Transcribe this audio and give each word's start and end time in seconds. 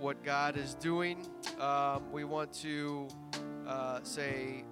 what 0.00 0.24
God 0.24 0.56
is 0.56 0.74
doing. 0.74 1.18
Um, 1.60 2.10
we 2.10 2.24
want 2.24 2.52
to 2.54 3.06
uh, 3.68 4.00
say 4.02 4.64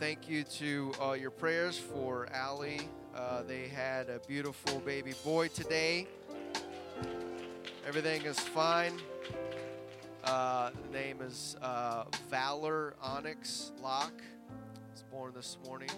thank 0.00 0.28
you 0.28 0.42
to 0.42 0.92
uh, 1.00 1.12
your 1.12 1.30
prayers 1.30 1.78
for 1.78 2.26
Allie. 2.32 2.80
Uh, 3.14 3.42
they 3.44 3.68
had 3.68 4.08
a 4.08 4.18
beautiful 4.26 4.80
baby 4.80 5.14
boy 5.24 5.48
today. 5.48 6.08
Everything 7.86 8.22
is 8.22 8.40
fine. 8.40 8.92
Uh, 10.24 10.70
name 10.92 11.20
is 11.22 11.56
uh, 11.62 12.04
Valor 12.28 12.94
Onyx 13.00 13.70
Locke. 13.80 14.20
Was 14.90 15.04
born 15.12 15.32
this 15.32 15.58
morning. 15.64 15.90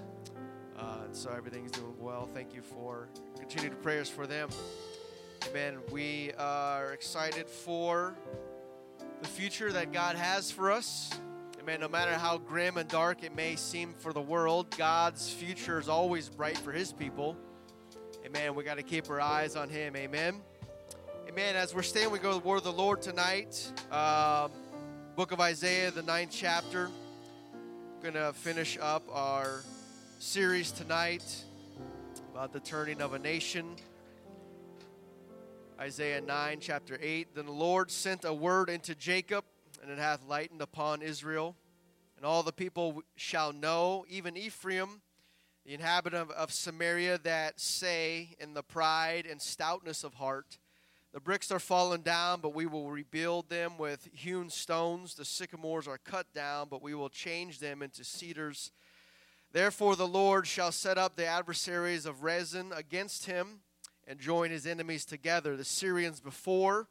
Uh, 0.78 0.98
so 1.12 1.30
everything's 1.34 1.72
doing 1.72 1.96
well. 1.98 2.28
Thank 2.34 2.54
you 2.54 2.60
for 2.60 3.08
continued 3.38 3.82
prayers 3.82 4.10
for 4.10 4.26
them. 4.26 4.50
Amen. 5.46 5.78
We 5.90 6.32
are 6.38 6.92
excited 6.92 7.48
for 7.48 8.14
the 9.22 9.28
future 9.28 9.72
that 9.72 9.92
God 9.92 10.16
has 10.16 10.50
for 10.50 10.70
us. 10.70 11.10
Amen. 11.60 11.80
No 11.80 11.88
matter 11.88 12.12
how 12.12 12.38
grim 12.38 12.76
and 12.76 12.88
dark 12.88 13.22
it 13.22 13.34
may 13.34 13.56
seem 13.56 13.94
for 13.98 14.12
the 14.12 14.20
world, 14.20 14.74
God's 14.76 15.30
future 15.30 15.78
is 15.78 15.88
always 15.88 16.28
bright 16.28 16.58
for 16.58 16.72
His 16.72 16.92
people. 16.92 17.36
Amen. 18.26 18.54
We 18.54 18.64
got 18.64 18.76
to 18.76 18.82
keep 18.82 19.08
our 19.08 19.20
eyes 19.20 19.56
on 19.56 19.68
Him. 19.68 19.96
Amen. 19.96 20.40
Amen. 21.28 21.56
As 21.56 21.74
we're 21.74 21.82
staying, 21.82 22.10
we 22.10 22.18
go 22.18 22.32
to 22.34 22.42
the 22.42 22.48
word 22.48 22.58
of 22.58 22.64
the 22.64 22.72
Lord 22.72 23.00
tonight. 23.00 23.70
Um, 23.92 24.50
book 25.16 25.32
of 25.32 25.40
Isaiah, 25.40 25.90
the 25.90 26.02
ninth 26.02 26.30
chapter. 26.32 26.90
Going 28.02 28.14
to 28.14 28.32
finish 28.32 28.76
up 28.80 29.04
our 29.12 29.62
series 30.18 30.72
tonight 30.72 31.24
about 32.32 32.52
the 32.52 32.60
turning 32.60 33.00
of 33.00 33.14
a 33.14 33.18
nation. 33.18 33.76
Isaiah 35.80 36.20
9, 36.20 36.58
chapter 36.60 36.98
8. 37.00 37.36
Then 37.36 37.46
the 37.46 37.52
Lord 37.52 37.92
sent 37.92 38.24
a 38.24 38.34
word 38.34 38.68
into 38.68 38.96
Jacob, 38.96 39.44
and 39.80 39.92
it 39.92 39.98
hath 39.98 40.24
lightened 40.26 40.60
upon 40.60 41.02
Israel. 41.02 41.54
And 42.16 42.26
all 42.26 42.42
the 42.42 42.50
people 42.50 43.04
shall 43.14 43.52
know, 43.52 44.04
even 44.08 44.36
Ephraim, 44.36 45.02
the 45.64 45.74
inhabitant 45.74 46.32
of 46.32 46.52
Samaria, 46.52 47.18
that 47.18 47.60
say 47.60 48.34
in 48.40 48.54
the 48.54 48.62
pride 48.64 49.24
and 49.24 49.40
stoutness 49.40 50.02
of 50.02 50.14
heart, 50.14 50.58
The 51.12 51.20
bricks 51.20 51.52
are 51.52 51.60
fallen 51.60 52.02
down, 52.02 52.40
but 52.40 52.56
we 52.56 52.66
will 52.66 52.90
rebuild 52.90 53.48
them 53.48 53.78
with 53.78 54.08
hewn 54.12 54.50
stones. 54.50 55.14
The 55.14 55.24
sycamores 55.24 55.86
are 55.86 55.98
cut 55.98 56.26
down, 56.34 56.66
but 56.68 56.82
we 56.82 56.94
will 56.94 57.08
change 57.08 57.60
them 57.60 57.82
into 57.82 58.02
cedars. 58.02 58.72
Therefore, 59.52 59.94
the 59.94 60.08
Lord 60.08 60.48
shall 60.48 60.72
set 60.72 60.98
up 60.98 61.14
the 61.14 61.26
adversaries 61.26 62.04
of 62.04 62.24
Rezin 62.24 62.72
against 62.74 63.26
him 63.26 63.60
and 64.08 64.18
join 64.18 64.50
his 64.50 64.66
enemies 64.66 65.04
together 65.04 65.54
the 65.54 65.64
Syrians 65.64 66.18
before, 66.18 66.88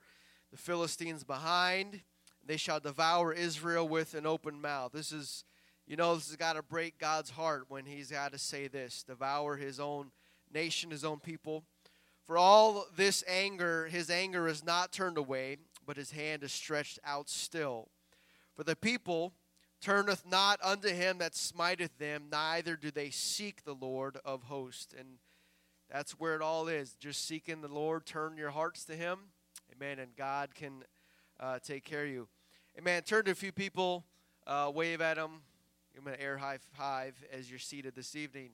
the 0.52 0.58
Philistines 0.58 1.24
behind. 1.24 2.02
They 2.46 2.58
shall 2.58 2.80
devour 2.80 3.34
Israel 3.34 3.88
with 3.90 4.14
an 4.14 4.26
open 4.26 4.62
mouth. 4.62 4.92
This 4.94 5.12
is, 5.12 5.44
you 5.88 5.98
know, 5.98 6.16
this 6.16 6.28
has 6.28 6.38
got 6.38 6.54
to 6.54 6.62
break 6.62 7.00
God's 7.00 7.32
heart 7.32 7.66
when 7.68 7.86
he's 7.86 8.12
got 8.12 8.32
to 8.32 8.38
say 8.38 8.68
this 8.68 9.04
devour 9.04 9.58
his 9.58 9.80
own 9.80 10.12
nation, 10.54 10.92
his 10.92 11.04
own 11.04 11.20
people. 11.20 11.64
For 12.26 12.38
all 12.38 12.86
this 12.96 13.24
anger, 13.28 13.88
his 13.88 14.10
anger 14.10 14.48
is 14.48 14.64
not 14.64 14.92
turned 14.92 15.18
away, 15.18 15.58
but 15.86 15.98
his 15.98 16.12
hand 16.12 16.44
is 16.44 16.52
stretched 16.52 17.00
out 17.04 17.30
still. 17.30 17.90
For 18.56 18.64
the 18.64 18.76
people 18.76 19.34
turneth 19.82 20.24
not 20.30 20.60
unto 20.64 20.90
him 20.90 21.18
that 21.18 21.36
smiteth 21.36 21.98
them, 21.98 22.26
neither 22.32 22.76
do 22.76 22.92
they 22.92 23.10
seek 23.10 23.64
the 23.64 23.76
Lord 23.76 24.18
of 24.24 24.44
hosts. 24.44 24.94
And 24.98 25.18
that's 25.92 26.14
where 26.14 26.36
it 26.36 26.42
all 26.42 26.68
is. 26.68 26.94
Just 26.94 27.26
seeking 27.26 27.62
the 27.62 27.68
Lord, 27.68 28.06
turn 28.06 28.38
your 28.38 28.52
hearts 28.52 28.84
to 28.86 28.96
Him. 28.96 29.20
Amen. 29.76 30.00
And 30.00 30.16
God 30.16 30.56
can 30.56 30.84
uh, 31.40 31.60
take 31.60 31.84
care 31.84 32.04
of 32.04 32.10
you. 32.10 32.28
Amen. 32.78 33.04
Turn 33.04 33.26
to 33.26 33.32
a 33.32 33.36
few 33.36 33.52
people, 33.52 34.06
uh, 34.46 34.72
wave 34.74 35.02
at 35.02 35.16
them, 35.16 35.42
give 35.94 36.04
them 36.04 36.14
an 36.14 36.20
air 36.20 36.38
high 36.38 36.60
five 36.74 37.16
as 37.32 37.50
you're 37.50 37.60
seated 37.60 37.96
this 37.96 38.16
evening. 38.16 38.52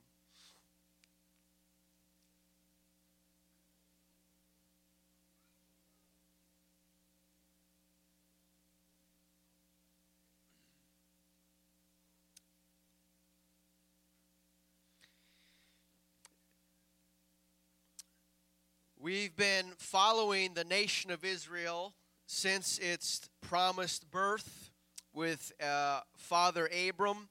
We've 19.03 19.35
been 19.35 19.65
following 19.75 20.53
the 20.53 20.63
nation 20.63 21.11
of 21.11 21.25
Israel 21.25 21.93
since 22.25 22.77
its 22.77 23.29
promised 23.41 24.09
birth 24.09 24.71
with 25.13 25.51
uh, 25.61 25.99
Father 26.15 26.69
Abram 26.87 27.27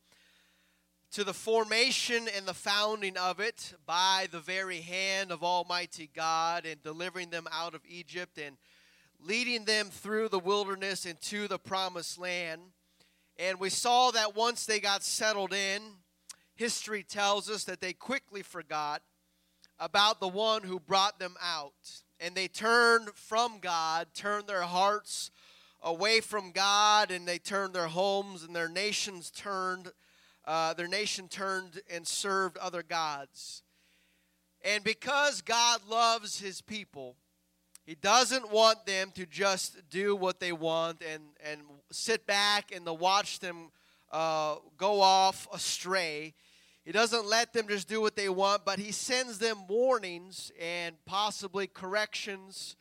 to 1.12 1.24
the 1.24 1.32
formation 1.32 2.28
and 2.36 2.44
the 2.44 2.52
founding 2.52 3.16
of 3.16 3.40
it 3.40 3.72
by 3.86 4.26
the 4.30 4.38
very 4.38 4.82
hand 4.82 5.32
of 5.32 5.42
Almighty 5.42 6.10
God 6.14 6.66
and 6.66 6.82
delivering 6.82 7.30
them 7.30 7.48
out 7.50 7.74
of 7.74 7.80
Egypt 7.88 8.36
and 8.36 8.58
leading 9.18 9.64
them 9.64 9.86
through 9.86 10.28
the 10.28 10.38
wilderness 10.38 11.06
into 11.06 11.48
the 11.48 11.58
promised 11.58 12.18
land. 12.18 12.60
And 13.38 13.58
we 13.58 13.70
saw 13.70 14.10
that 14.10 14.36
once 14.36 14.66
they 14.66 14.78
got 14.78 15.02
settled 15.02 15.54
in, 15.54 15.80
history 16.54 17.02
tells 17.02 17.48
us 17.48 17.64
that 17.64 17.80
they 17.80 17.94
quickly 17.94 18.42
forgot 18.42 19.00
about 19.82 20.20
the 20.20 20.28
one 20.28 20.62
who 20.62 20.78
brought 20.78 21.18
them 21.18 21.34
out. 21.42 21.72
And 22.20 22.34
they 22.36 22.46
turned 22.46 23.10
from 23.14 23.58
God, 23.58 24.06
turned 24.14 24.46
their 24.46 24.62
hearts 24.62 25.32
away 25.82 26.20
from 26.20 26.52
God, 26.52 27.10
and 27.10 27.26
they 27.26 27.38
turned 27.38 27.74
their 27.74 27.88
homes 27.88 28.44
and 28.44 28.54
their 28.54 28.68
nations 28.68 29.30
turned, 29.30 29.90
uh, 30.44 30.74
their 30.74 30.86
nation 30.86 31.26
turned 31.26 31.80
and 31.92 32.06
served 32.06 32.56
other 32.58 32.84
gods. 32.84 33.64
And 34.64 34.84
because 34.84 35.42
God 35.42 35.80
loves 35.88 36.38
his 36.38 36.60
people, 36.60 37.16
he 37.84 37.96
doesn't 37.96 38.52
want 38.52 38.86
them 38.86 39.10
to 39.16 39.26
just 39.26 39.90
do 39.90 40.14
what 40.14 40.38
they 40.38 40.52
want 40.52 41.02
and, 41.02 41.24
and 41.44 41.60
sit 41.90 42.24
back 42.24 42.70
and 42.72 42.86
to 42.86 42.92
watch 42.92 43.40
them 43.40 43.72
uh, 44.12 44.56
go 44.76 45.00
off 45.00 45.48
astray. 45.52 46.34
He 46.84 46.90
doesn't 46.90 47.26
let 47.26 47.52
them 47.52 47.68
just 47.68 47.88
do 47.88 48.00
what 48.00 48.16
they 48.16 48.28
want, 48.28 48.64
but 48.64 48.80
he 48.80 48.90
sends 48.90 49.38
them 49.38 49.66
warnings 49.68 50.50
and 50.60 50.96
possibly 51.04 51.68
corrections 51.68 52.76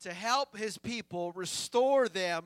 to 0.00 0.12
help 0.12 0.56
his 0.56 0.76
people 0.76 1.30
restore 1.32 2.08
them 2.08 2.44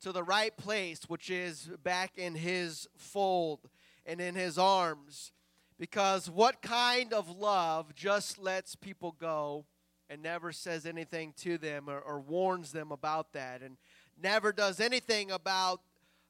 to 0.00 0.12
the 0.12 0.24
right 0.24 0.56
place, 0.56 1.02
which 1.06 1.30
is 1.30 1.70
back 1.84 2.18
in 2.18 2.34
his 2.34 2.88
fold 2.96 3.68
and 4.04 4.20
in 4.20 4.34
his 4.34 4.58
arms. 4.58 5.32
Because 5.78 6.28
what 6.28 6.62
kind 6.62 7.12
of 7.12 7.38
love 7.38 7.94
just 7.94 8.38
lets 8.38 8.74
people 8.74 9.14
go 9.18 9.66
and 10.08 10.20
never 10.20 10.50
says 10.50 10.84
anything 10.84 11.32
to 11.38 11.58
them 11.58 11.88
or, 11.88 12.00
or 12.00 12.20
warns 12.20 12.72
them 12.72 12.90
about 12.90 13.32
that 13.34 13.62
and 13.62 13.76
never 14.20 14.52
does 14.52 14.80
anything 14.80 15.30
about 15.30 15.80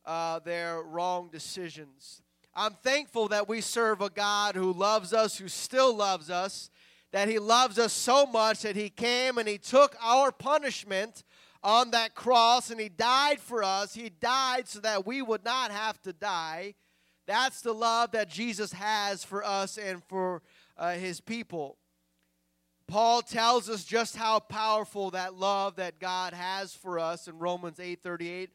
uh, 0.04 0.41
their 0.41 0.82
wrong 0.82 1.31
decisions? 1.32 2.22
I'm 2.55 2.75
thankful 2.83 3.28
that 3.28 3.49
we 3.49 3.61
serve 3.61 4.00
a 4.00 4.11
God 4.11 4.56
who 4.56 4.72
loves 4.72 5.12
us, 5.12 5.38
who 5.38 5.49
still 5.49 5.94
loves 5.94 6.31
us, 6.31 6.71
that 7.12 7.28
He 7.28 7.38
loves 7.38 7.78
us 7.78 7.93
so 7.93 8.27
much 8.27 8.62
that 8.62 8.77
He 8.77 8.91
came 8.91 9.38
and 9.38 9.49
He 9.49 9.59
took 9.59 9.97
our 10.03 10.33
punishment 10.33 11.22
on 11.62 11.93
that 11.93 12.15
cross 12.15 12.71
and 12.71 12.81
He 12.81 12.88
died 12.88 13.41
for 13.41 13.62
us. 13.62 13.94
He 13.94 14.09
died 14.09 14.66
so 14.69 14.81
that 14.81 15.06
we 15.06 15.22
would 15.22 15.44
not 15.44 15.71
have 15.71 16.00
to 16.03 16.12
die. 16.12 16.75
That's 17.27 17.61
the 17.61 17.72
love 17.72 18.12
that 18.12 18.28
Jesus 18.28 18.72
has 18.72 19.22
for 19.22 19.44
us 19.44 19.78
and 19.78 20.03
for 20.05 20.43
uh, 20.77 20.93
His 20.94 21.21
people. 21.21 21.77
Paul 22.88 23.22
tells 23.22 23.71
us 23.71 23.84
just 23.84 24.17
how 24.17 24.41
powerful 24.41 25.12
that 25.12 25.34
love 25.34 25.77
that 25.77 26.00
God 26.00 26.32
has 26.32 26.75
for 26.75 26.99
us 26.99 27.28
in 27.28 27.38
Romans 27.38 27.79
8:38. 27.79 28.49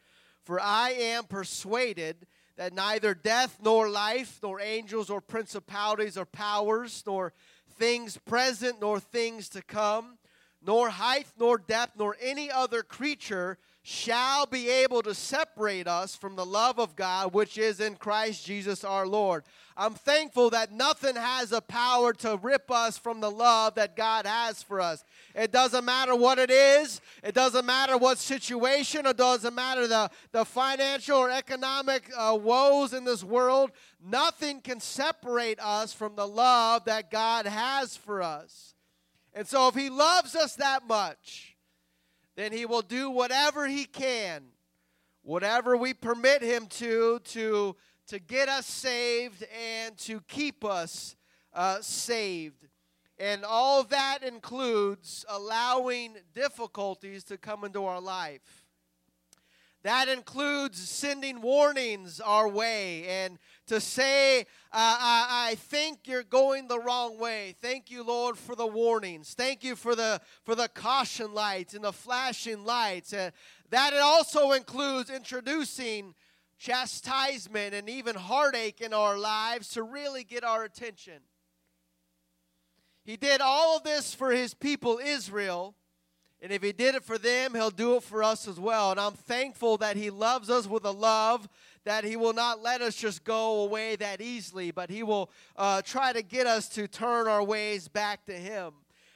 For 0.43 0.59
I 0.59 0.91
am 0.91 1.23
persuaded 1.23 2.27
that 2.57 2.73
neither 2.73 3.13
death 3.13 3.57
nor 3.61 3.89
life, 3.89 4.39
nor 4.41 4.59
angels 4.59 5.09
or 5.09 5.21
principalities 5.21 6.17
or 6.17 6.25
powers, 6.25 7.03
nor 7.05 7.33
things 7.77 8.17
present 8.17 8.79
nor 8.81 8.99
things 8.99 9.49
to 9.49 9.61
come, 9.61 10.17
nor 10.61 10.89
height 10.89 11.27
nor 11.37 11.57
depth, 11.57 11.97
nor 11.97 12.15
any 12.21 12.49
other 12.49 12.81
creature 12.81 13.57
shall 13.87 14.47
be 14.47 14.67
able 14.67 15.03
to 15.03 15.13
separate 15.13 15.87
us 15.87 16.15
from 16.15 16.35
the 16.35 16.45
love 16.45 16.79
of 16.79 16.95
God 16.95 17.35
which 17.35 17.55
is 17.55 17.79
in 17.79 17.95
Christ 17.95 18.43
Jesus 18.43 18.83
our 18.83 19.05
Lord. 19.05 19.43
I'm 19.77 19.93
thankful 19.93 20.49
that 20.49 20.71
nothing 20.71 21.15
has 21.15 21.51
a 21.51 21.61
power 21.61 22.11
to 22.13 22.39
rip 22.41 22.71
us 22.71 22.97
from 22.97 23.21
the 23.21 23.29
love 23.29 23.75
that 23.75 23.95
God 23.95 24.25
has 24.25 24.63
for 24.63 24.81
us. 24.81 25.03
It 25.35 25.51
doesn't 25.51 25.85
matter 25.85 26.15
what 26.15 26.39
it 26.39 26.49
is, 26.49 26.99
it 27.23 27.35
doesn't 27.35 27.67
matter 27.67 27.95
what 27.95 28.17
situation, 28.17 29.05
it 29.05 29.17
doesn't 29.17 29.53
matter 29.53 29.85
the, 29.85 30.09
the 30.31 30.45
financial 30.45 31.19
or 31.19 31.29
economic 31.29 32.09
uh, 32.17 32.35
woes 32.41 32.91
in 32.91 33.05
this 33.05 33.23
world. 33.23 33.69
Nothing 34.03 34.61
can 34.61 34.79
separate 34.79 35.59
us 35.59 35.93
from 35.93 36.15
the 36.15 36.27
love 36.27 36.85
that 36.85 37.11
God 37.11 37.45
has 37.45 37.95
for 37.95 38.23
us. 38.23 38.73
And 39.35 39.45
so, 39.47 39.67
if 39.67 39.75
He 39.75 39.91
loves 39.91 40.33
us 40.33 40.55
that 40.55 40.87
much, 40.87 41.54
then 42.35 42.51
he 42.51 42.65
will 42.65 42.81
do 42.81 43.09
whatever 43.09 43.67
he 43.67 43.85
can, 43.85 44.43
whatever 45.23 45.77
we 45.77 45.93
permit 45.93 46.41
him 46.41 46.67
to, 46.67 47.19
to, 47.19 47.75
to 48.07 48.19
get 48.19 48.49
us 48.49 48.65
saved 48.65 49.45
and 49.83 49.97
to 49.99 50.21
keep 50.27 50.65
us 50.65 51.15
uh, 51.53 51.77
saved. 51.81 52.67
And 53.17 53.45
all 53.45 53.83
that 53.85 54.23
includes 54.23 55.25
allowing 55.29 56.17
difficulties 56.33 57.23
to 57.25 57.37
come 57.37 57.63
into 57.63 57.85
our 57.85 58.01
life. 58.01 58.65
That 59.83 60.09
includes 60.09 60.79
sending 60.79 61.41
warnings 61.41 62.19
our 62.19 62.49
way 62.49 63.05
and 63.07 63.37
to 63.67 63.79
say, 63.79 64.45
I, 64.71 65.47
I, 65.51 65.55
think 65.55 65.99
you're 66.05 66.23
going 66.23 66.67
the 66.67 66.79
wrong 66.79 67.17
way. 67.17 67.55
Thank 67.61 67.89
you, 67.89 68.03
Lord, 68.03 68.37
for 68.37 68.55
the 68.55 68.67
warnings. 68.67 69.33
Thank 69.33 69.63
you 69.63 69.75
for 69.75 69.95
the, 69.95 70.21
for 70.43 70.55
the 70.55 70.67
caution 70.67 71.33
lights 71.33 71.73
and 71.73 71.83
the 71.83 71.93
flashing 71.93 72.63
lights. 72.63 73.13
Uh, 73.13 73.31
that 73.71 73.93
it 73.93 73.99
also 73.99 74.51
includes 74.51 75.09
introducing 75.09 76.13
chastisement 76.57 77.73
and 77.73 77.89
even 77.89 78.15
heartache 78.15 78.81
in 78.81 78.93
our 78.93 79.17
lives 79.17 79.69
to 79.69 79.83
really 79.83 80.23
get 80.23 80.43
our 80.43 80.63
attention. 80.63 81.21
He 83.03 83.17
did 83.17 83.41
all 83.41 83.77
of 83.77 83.83
this 83.83 84.13
for 84.13 84.31
his 84.31 84.53
people, 84.53 84.99
Israel 85.03 85.75
and 86.45 86.53
if 86.53 86.61
He 86.61 86.73
did 86.73 86.93
it 86.93 87.03
for 87.03 87.17
them, 87.17 87.55
He'll 87.55 87.71
do 87.71 87.95
it 87.95 88.03
for 88.03 88.23
us 88.23 88.47
as 88.47 88.59
well. 88.59 88.91
And 88.91 88.99
I'm 88.99 89.13
thankful 89.13 89.77
that 89.77 89.97
He 89.97 90.11
loves 90.11 90.49
us 90.49 90.67
with 90.67 90.85
a 90.85 90.91
love 90.91 91.47
that 91.85 92.03
He 92.03 92.15
will 92.15 92.33
not 92.33 92.61
let 92.61 92.81
us 92.81 92.95
just 92.95 93.23
go 93.23 93.61
away 93.61 93.95
that 93.95 94.19
easily, 94.19 94.71
but 94.71 94.89
He 94.89 95.03
will 95.03 95.31
uh, 95.55 95.81
try 95.81 96.11
to 96.11 96.21
get 96.21 96.45
us 96.47 96.67
to 96.69 96.87
turn 96.87 97.27
our 97.27 97.43
ways 97.43 97.87
back 97.87 98.25
to 98.25 98.33
Him. 98.33 98.73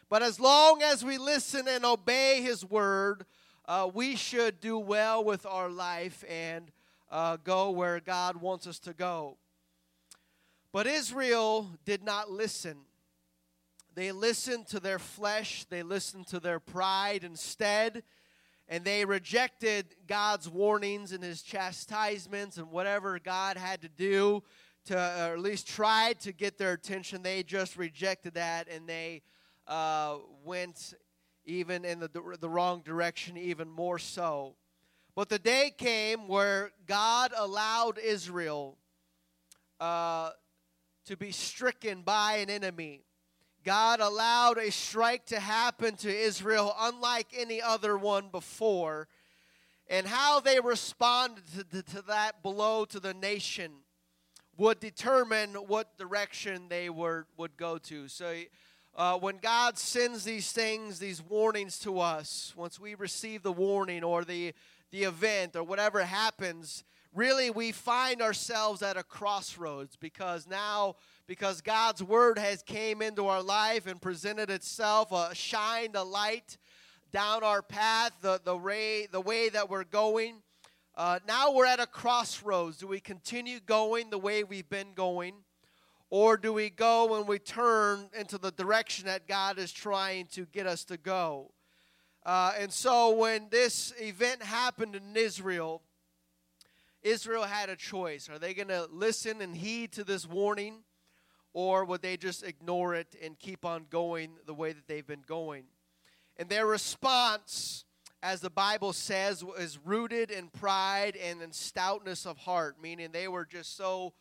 But 0.10 0.24
as 0.24 0.40
long 0.40 0.82
as 0.82 1.04
we 1.04 1.18
listen 1.18 1.68
and 1.68 1.84
obey 1.84 2.42
His 2.42 2.64
word, 2.64 3.26
uh, 3.66 3.90
we 3.94 4.16
should 4.16 4.60
do 4.60 4.80
well 4.80 5.24
with 5.24 5.46
our 5.46 5.70
life 5.70 6.24
and 6.28 6.72
uh, 7.12 7.38
go 7.44 7.72
where 7.72 8.00
God 8.00 8.38
wants 8.38 8.66
us 8.66 8.80
to 8.80 8.94
go. 8.94 9.38
But 10.72 10.88
Israel 10.88 11.72
did 11.86 12.04
not 12.04 12.32
listen. 12.32 12.78
They 13.96 14.12
listened 14.12 14.68
to 14.68 14.80
their 14.80 15.00
flesh, 15.00 15.66
they 15.70 15.84
listened 15.84 16.28
to 16.28 16.40
their 16.40 16.60
pride 16.60 17.24
instead, 17.24 18.04
and 18.70 18.86
they 18.86 19.04
rejected 19.04 19.96
God's 20.08 20.48
warnings 20.48 21.12
and 21.12 21.24
his 21.24 21.42
chastisements 21.42 22.58
and 22.58 22.70
whatever 22.70 23.18
God 23.18 23.58
had 23.58 23.82
to 23.82 23.90
do 23.90 24.44
to, 24.86 24.96
or 24.96 25.34
at 25.34 25.40
least 25.40 25.68
tried 25.68 26.20
to 26.22 26.32
get 26.32 26.60
their 26.60 26.74
attention. 26.74 27.24
They 27.24 27.42
just 27.42 27.78
rejected 27.78 28.36
that 28.36 28.70
and 28.70 28.88
they 28.88 29.24
uh, 29.68 30.18
went 30.46 30.94
even 31.46 31.84
in 31.84 32.00
the, 32.00 32.10
the 32.40 32.50
wrong 32.50 32.82
direction, 32.86 33.38
even 33.38 33.70
more 33.70 33.98
so. 33.98 34.56
But 35.16 35.30
the 35.30 35.40
day 35.40 35.74
came 35.76 36.28
where 36.28 36.72
God 36.86 37.34
allowed 37.36 37.98
Israel 37.98 38.78
uh, 39.80 40.30
to 41.06 41.18
be 41.18 41.32
stricken 41.32 42.04
by 42.04 42.36
an 42.36 42.52
enemy. 42.52 43.02
God 43.64 44.00
allowed 44.00 44.58
a 44.58 44.72
strike 44.72 45.26
to 45.28 45.40
happen 45.40 45.96
to 45.98 46.10
Israel 46.10 46.76
unlike 46.80 47.28
any 47.38 47.62
other 47.62 47.98
one 47.98 48.30
before. 48.30 49.08
And 49.88 50.08
how 50.08 50.40
they 50.40 50.60
responded 50.60 51.44
to, 51.72 51.84
to, 51.84 52.02
that 52.04 52.44
blow 52.44 52.86
to 52.86 53.00
the 53.00 53.14
nation 53.14 53.72
would 54.58 54.80
determine 54.80 55.56
what 55.56 55.98
direction 55.98 56.68
they 56.70 56.90
were, 56.90 57.26
would 57.38 57.58
go 57.58 57.78
to. 57.80 58.08
So, 58.08 58.34
uh, 58.96 59.18
when 59.18 59.38
God 59.38 59.78
sends 59.78 60.24
these 60.24 60.52
things, 60.52 61.00
these 61.00 61.22
warnings 61.22 61.80
to 61.80 62.00
us, 62.00 62.54
once 62.58 62.80
we 62.80 62.96
receive 62.96 63.44
the 63.44 63.52
warning 63.52 64.04
or 64.04 64.26
the, 64.26 64.54
the 64.92 65.04
event 65.04 65.56
or 65.56 65.64
whatever 65.64 66.04
happens, 66.04 66.84
really 67.14 67.50
we 67.50 67.72
find 67.72 68.22
ourselves 68.22 68.82
at 68.82 68.98
a 68.98 69.04
crossroads 69.04 69.96
because 69.96 70.48
now 70.48 70.96
because 71.30 71.62
God's 71.62 72.02
word 72.02 72.40
has 72.40 72.64
came 72.64 73.04
into 73.04 73.28
our 73.28 73.44
life 73.44 73.86
and 73.86 74.02
presented 74.02 74.50
itself, 74.50 75.14
uh, 75.14 75.32
shined 75.32 75.96
a 75.96 76.02
light 76.02 76.58
down 77.12 77.44
our 77.44 77.62
path, 77.62 78.14
the, 78.22 78.42
the, 78.44 78.58
way, 78.58 79.06
the 79.06 79.22
way 79.22 79.48
that 79.50 79.70
we're 79.70 79.84
going. 79.84 80.42
Uh, 80.98 81.20
now 81.28 81.54
we're 81.54 81.68
at 81.68 81.80
a 81.80 81.86
crossroads. 81.86 82.78
Do 82.78 82.88
we 82.88 83.00
continue 83.00 83.60
going 83.60 84.10
the 84.10 84.18
way 84.18 84.44
we've 84.44 84.72
been 84.72 84.94
going? 84.96 85.36
Or 86.10 86.36
do 86.36 86.52
we 86.52 86.72
go 86.72 87.20
and 87.20 87.28
we 87.28 87.38
turn 87.38 88.10
into 88.18 88.40
the 88.40 88.50
direction 88.50 89.06
that 89.06 89.28
God 89.28 89.60
is 89.60 89.72
trying 89.72 90.26
to 90.32 90.48
get 90.48 90.66
us 90.66 90.84
to 90.86 90.98
go? 90.98 91.52
Uh, 92.26 92.54
and 92.58 92.74
so 92.74 93.12
when 93.12 93.50
this 93.52 93.94
event 94.00 94.42
happened 94.42 94.96
in 94.96 95.16
Israel, 95.16 95.84
Israel 97.04 97.44
had 97.44 97.70
a 97.70 97.76
choice. 97.76 98.28
Are 98.30 98.40
they 98.40 98.56
going 98.56 98.70
to 98.70 98.88
listen 98.92 99.44
and 99.44 99.56
heed 99.56 99.92
to 99.92 100.04
this 100.04 100.28
warning? 100.28 100.80
Or 101.54 101.86
would 101.86 102.02
they 102.02 102.18
just 102.18 102.44
ignore 102.44 102.94
it 102.94 103.16
and 103.24 103.38
keep 103.40 103.66
on 103.66 103.86
going 103.90 104.32
the 104.46 104.54
way 104.54 104.72
that 104.72 104.88
they've 104.88 105.08
been 105.08 105.24
going? 105.28 105.64
And 106.38 106.48
their 106.50 106.66
response, 106.66 107.86
as 108.22 108.42
the 108.42 108.50
Bible 108.50 108.94
says, 108.94 109.44
is 109.58 109.80
rooted 109.84 110.32
in 110.32 110.48
pride 110.50 111.16
and 111.16 111.42
in 111.42 111.52
stoutness 111.52 112.26
of 112.26 112.38
heart, 112.38 112.78
meaning 112.82 113.10
they 113.12 113.28
were 113.28 113.46
just 113.46 113.76
so 113.76 114.14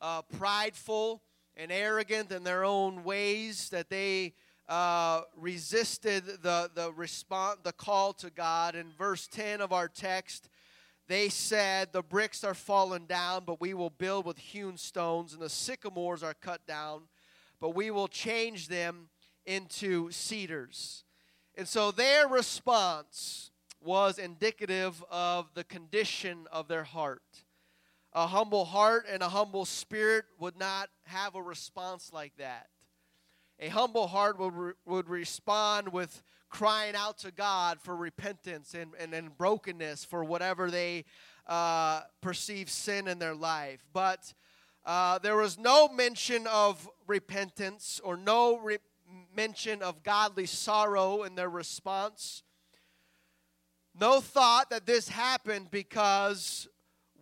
uh, 0.00 0.22
prideful 0.22 1.22
and 1.56 1.70
arrogant 1.70 2.32
in 2.32 2.44
their 2.44 2.64
own 2.64 3.04
ways 3.04 3.68
that 3.70 3.88
they 3.88 4.34
uh, 4.68 5.22
resisted 5.36 6.24
the 6.42 6.70
the 6.74 6.92
response, 6.92 7.58
the 7.62 7.72
call 7.72 8.12
to 8.14 8.30
God. 8.30 8.74
In 8.74 8.90
verse 8.96 9.26
ten 9.26 9.60
of 9.60 9.72
our 9.72 9.88
text, 9.88 10.48
they 11.12 11.28
said, 11.28 11.92
The 11.92 12.02
bricks 12.02 12.42
are 12.42 12.54
fallen 12.54 13.06
down, 13.06 13.44
but 13.44 13.60
we 13.60 13.74
will 13.74 13.90
build 13.90 14.24
with 14.24 14.38
hewn 14.38 14.76
stones, 14.76 15.32
and 15.32 15.42
the 15.42 15.50
sycamores 15.50 16.22
are 16.22 16.34
cut 16.34 16.66
down, 16.66 17.02
but 17.60 17.74
we 17.74 17.90
will 17.90 18.08
change 18.08 18.68
them 18.68 19.08
into 19.44 20.10
cedars. 20.10 21.04
And 21.54 21.68
so 21.68 21.90
their 21.90 22.26
response 22.26 23.50
was 23.80 24.18
indicative 24.18 25.04
of 25.10 25.50
the 25.54 25.64
condition 25.64 26.46
of 26.50 26.68
their 26.68 26.84
heart. 26.84 27.44
A 28.14 28.26
humble 28.26 28.64
heart 28.64 29.06
and 29.10 29.22
a 29.22 29.28
humble 29.28 29.64
spirit 29.64 30.24
would 30.38 30.56
not 30.56 30.88
have 31.04 31.34
a 31.34 31.42
response 31.42 32.10
like 32.12 32.36
that. 32.36 32.68
A 33.60 33.68
humble 33.68 34.08
heart 34.08 34.38
would, 34.38 34.54
re- 34.54 34.72
would 34.86 35.08
respond 35.08 35.92
with 35.92 36.22
crying 36.48 36.94
out 36.94 37.18
to 37.18 37.30
God 37.30 37.80
for 37.80 37.96
repentance 37.96 38.74
and, 38.74 38.92
and, 38.98 39.14
and 39.14 39.36
brokenness 39.36 40.04
for 40.04 40.22
whatever 40.24 40.70
they 40.70 41.04
uh, 41.46 42.02
perceive 42.20 42.70
sin 42.70 43.08
in 43.08 43.18
their 43.18 43.34
life. 43.34 43.84
But 43.92 44.34
uh, 44.84 45.18
there 45.18 45.36
was 45.36 45.58
no 45.58 45.88
mention 45.88 46.46
of 46.46 46.88
repentance 47.06 48.00
or 48.04 48.16
no 48.16 48.58
re- 48.58 48.78
mention 49.34 49.82
of 49.82 50.02
godly 50.02 50.46
sorrow 50.46 51.22
in 51.22 51.34
their 51.34 51.50
response. 51.50 52.42
No 53.98 54.20
thought 54.20 54.70
that 54.70 54.86
this 54.86 55.08
happened 55.08 55.70
because 55.70 56.68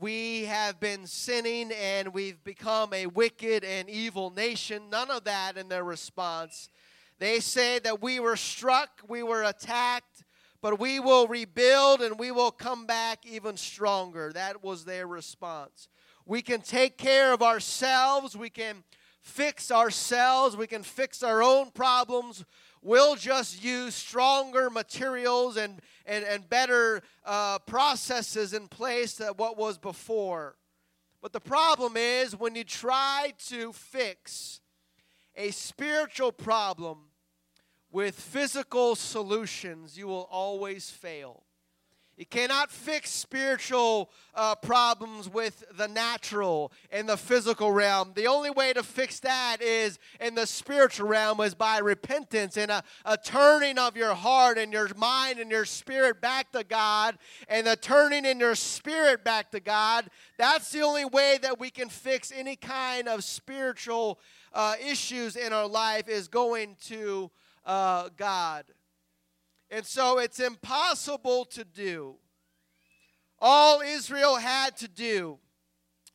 we 0.00 0.46
have 0.46 0.80
been 0.80 1.06
sinning 1.06 1.70
and 1.72 2.14
we've 2.14 2.42
become 2.42 2.94
a 2.94 3.04
wicked 3.04 3.64
and 3.64 3.90
evil 3.90 4.30
nation. 4.30 4.88
None 4.90 5.10
of 5.10 5.24
that 5.24 5.58
in 5.58 5.68
their 5.68 5.84
response. 5.84 6.70
They 7.18 7.38
say 7.40 7.78
that 7.80 8.00
we 8.00 8.18
were 8.18 8.36
struck, 8.36 9.02
we 9.06 9.22
were 9.22 9.42
attacked, 9.42 10.24
but 10.62 10.80
we 10.80 11.00
will 11.00 11.26
rebuild 11.26 12.00
and 12.00 12.18
we 12.18 12.30
will 12.30 12.50
come 12.50 12.86
back 12.86 13.26
even 13.26 13.58
stronger. 13.58 14.32
That 14.32 14.64
was 14.64 14.86
their 14.86 15.06
response. 15.06 15.88
We 16.24 16.40
can 16.40 16.62
take 16.62 16.96
care 16.96 17.34
of 17.34 17.42
ourselves, 17.42 18.34
we 18.34 18.48
can 18.48 18.84
fix 19.20 19.70
ourselves, 19.70 20.56
we 20.56 20.66
can 20.66 20.82
fix 20.82 21.22
our 21.22 21.42
own 21.42 21.72
problems. 21.72 22.46
We'll 22.82 23.16
just 23.16 23.62
use 23.62 23.94
stronger 23.94 24.70
materials 24.70 25.56
and, 25.56 25.80
and, 26.06 26.24
and 26.24 26.48
better 26.48 27.02
uh, 27.24 27.58
processes 27.60 28.54
in 28.54 28.68
place 28.68 29.16
than 29.16 29.28
what 29.34 29.58
was 29.58 29.76
before. 29.76 30.56
But 31.20 31.32
the 31.32 31.40
problem 31.40 31.96
is 31.96 32.34
when 32.34 32.54
you 32.54 32.64
try 32.64 33.34
to 33.48 33.72
fix 33.74 34.60
a 35.36 35.50
spiritual 35.50 36.32
problem, 36.32 37.10
with 37.92 38.14
physical 38.14 38.94
solutions, 38.94 39.98
you 39.98 40.06
will 40.06 40.28
always 40.30 40.90
fail. 40.90 41.42
You 42.20 42.26
cannot 42.26 42.70
fix 42.70 43.08
spiritual 43.08 44.10
uh, 44.34 44.54
problems 44.54 45.26
with 45.26 45.64
the 45.78 45.88
natural 45.88 46.70
and 46.92 47.08
the 47.08 47.16
physical 47.16 47.72
realm. 47.72 48.12
The 48.14 48.26
only 48.26 48.50
way 48.50 48.74
to 48.74 48.82
fix 48.82 49.20
that 49.20 49.62
is 49.62 49.98
in 50.20 50.34
the 50.34 50.46
spiritual 50.46 51.08
realm 51.08 51.40
is 51.40 51.54
by 51.54 51.78
repentance 51.78 52.58
and 52.58 52.70
a, 52.70 52.82
a 53.06 53.16
turning 53.16 53.78
of 53.78 53.96
your 53.96 54.12
heart 54.12 54.58
and 54.58 54.70
your 54.70 54.94
mind 54.96 55.38
and 55.38 55.50
your 55.50 55.64
spirit 55.64 56.20
back 56.20 56.52
to 56.52 56.62
God 56.62 57.16
and 57.48 57.66
the 57.66 57.76
turning 57.76 58.26
in 58.26 58.38
your 58.38 58.54
spirit 58.54 59.24
back 59.24 59.50
to 59.52 59.60
God. 59.60 60.10
That's 60.36 60.70
the 60.72 60.82
only 60.82 61.06
way 61.06 61.38
that 61.40 61.58
we 61.58 61.70
can 61.70 61.88
fix 61.88 62.30
any 62.36 62.56
kind 62.56 63.08
of 63.08 63.24
spiritual 63.24 64.20
uh, 64.52 64.74
issues 64.78 65.36
in 65.36 65.54
our 65.54 65.66
life 65.66 66.06
is 66.06 66.28
going 66.28 66.76
to 66.88 67.30
uh, 67.64 68.10
God. 68.18 68.66
And 69.70 69.86
so 69.86 70.18
it's 70.18 70.40
impossible 70.40 71.44
to 71.46 71.64
do. 71.64 72.16
All 73.38 73.80
Israel 73.80 74.36
had 74.36 74.76
to 74.78 74.88
do 74.88 75.38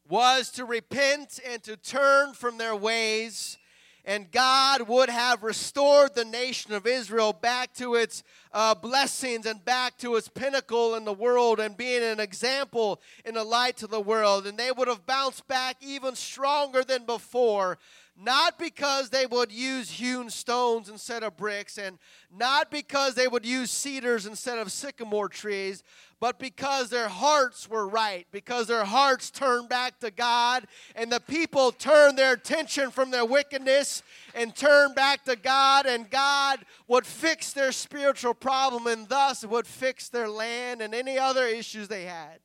was 0.07 0.51
to 0.51 0.65
repent 0.65 1.39
and 1.47 1.63
to 1.63 1.77
turn 1.77 2.33
from 2.33 2.57
their 2.57 2.75
ways 2.75 3.57
and 4.05 4.31
God 4.31 4.88
would 4.88 5.09
have 5.09 5.43
restored 5.43 6.13
the 6.13 6.25
nation 6.25 6.74
of 6.74 6.85
Israel 6.85 7.33
back 7.33 7.74
to 7.75 7.95
its 7.95 8.24
uh, 8.53 8.75
blessings 8.75 9.45
and 9.47 9.63
back 9.65 9.97
to 9.97 10.15
its 10.15 10.27
pinnacle 10.27 10.95
in 10.95 11.05
the 11.05 11.13
world 11.13 11.59
and 11.59 11.75
being 11.75 12.03
an 12.03 12.19
example 12.19 13.01
in 13.25 13.33
the 13.33 13.43
light 13.43 13.77
to 13.77 13.88
the 13.88 14.00
world. 14.00 14.45
And 14.45 14.57
they 14.57 14.71
would 14.71 14.88
have 14.88 15.07
bounced 15.07 15.47
back 15.47 15.77
even 15.81 16.15
stronger 16.15 16.83
than 16.83 17.05
before 17.05 17.79
not 18.17 18.57
because 18.57 19.10
they 19.10 19.25
would 19.25 19.51
use 19.51 19.89
hewn 19.89 20.29
stones 20.29 20.89
instead 20.89 21.22
of 21.24 21.36
bricks, 21.36 21.77
and 21.77 22.00
not 22.31 22.72
because 22.72 23.13
they 23.15 23.27
would 23.27 23.45
use 23.45 23.69
cedars 23.72 24.25
instead 24.25 24.57
of 24.57 24.72
sycamore 24.72 25.27
trees, 25.27 25.84
but 26.22 26.39
because 26.39 26.89
their 26.89 27.10
hearts 27.10 27.69
were 27.69 27.88
right, 27.88 28.25
because 28.31 28.67
their 28.67 28.86
hearts 28.86 29.29
turned 29.29 29.67
back 29.67 30.00
to 30.00 30.12
God, 30.12 30.65
and 30.95 31.12
the 31.12 31.19
people 31.19 31.74
turned 31.74 32.17
their 32.17 32.34
attention 32.34 32.89
from 32.89 33.12
their 33.12 33.25
wickedness 33.25 34.01
and 34.34 34.55
turned 34.55 34.95
back 34.95 35.25
to 35.25 35.36
God, 35.36 35.86
and 35.86 36.10
God 36.10 36.60
would 36.88 37.05
fix 37.05 37.51
their 37.51 37.74
spiritual 37.74 38.34
problem 38.34 38.88
and 38.88 39.10
thus 39.10 39.45
would 39.45 39.67
fix 39.67 40.07
their 40.07 40.29
land 40.29 40.81
and 40.81 40.95
any 40.95 41.19
other 41.19 41.45
issues 41.45 41.89
they 41.89 42.03
had. 42.03 42.39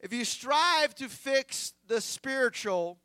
If 0.00 0.12
you 0.12 0.24
strive 0.24 0.94
to 0.96 1.08
fix 1.08 1.74
the 1.86 2.00
spiritual, 2.00 2.98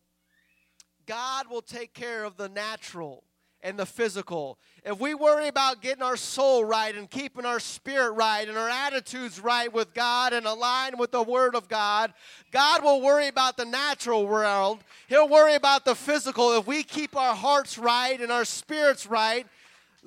God 1.09 1.47
will 1.49 1.63
take 1.63 1.95
care 1.95 2.23
of 2.23 2.37
the 2.37 2.49
natural 2.49 3.23
and 3.63 3.79
the 3.79 3.85
physical. 3.87 4.59
If 4.85 4.99
we 4.99 5.15
worry 5.15 5.47
about 5.47 5.81
getting 5.81 6.03
our 6.03 6.15
soul 6.15 6.63
right 6.63 6.95
and 6.95 7.09
keeping 7.09 7.45
our 7.45 7.59
spirit 7.59 8.11
right 8.11 8.47
and 8.47 8.55
our 8.55 8.69
attitudes 8.69 9.39
right 9.39 9.73
with 9.73 9.95
God 9.95 10.33
and 10.33 10.45
aligned 10.45 10.99
with 10.99 11.11
the 11.11 11.23
Word 11.23 11.55
of 11.55 11.67
God, 11.67 12.13
God 12.51 12.83
will 12.83 13.01
worry 13.01 13.27
about 13.27 13.57
the 13.57 13.65
natural 13.65 14.27
world. 14.27 14.83
He'll 15.07 15.27
worry 15.27 15.55
about 15.55 15.83
the 15.83 15.95
physical. 15.95 16.55
If 16.55 16.67
we 16.67 16.83
keep 16.83 17.17
our 17.17 17.33
hearts 17.33 17.79
right 17.79 18.21
and 18.21 18.31
our 18.31 18.45
spirits 18.45 19.07
right, 19.07 19.47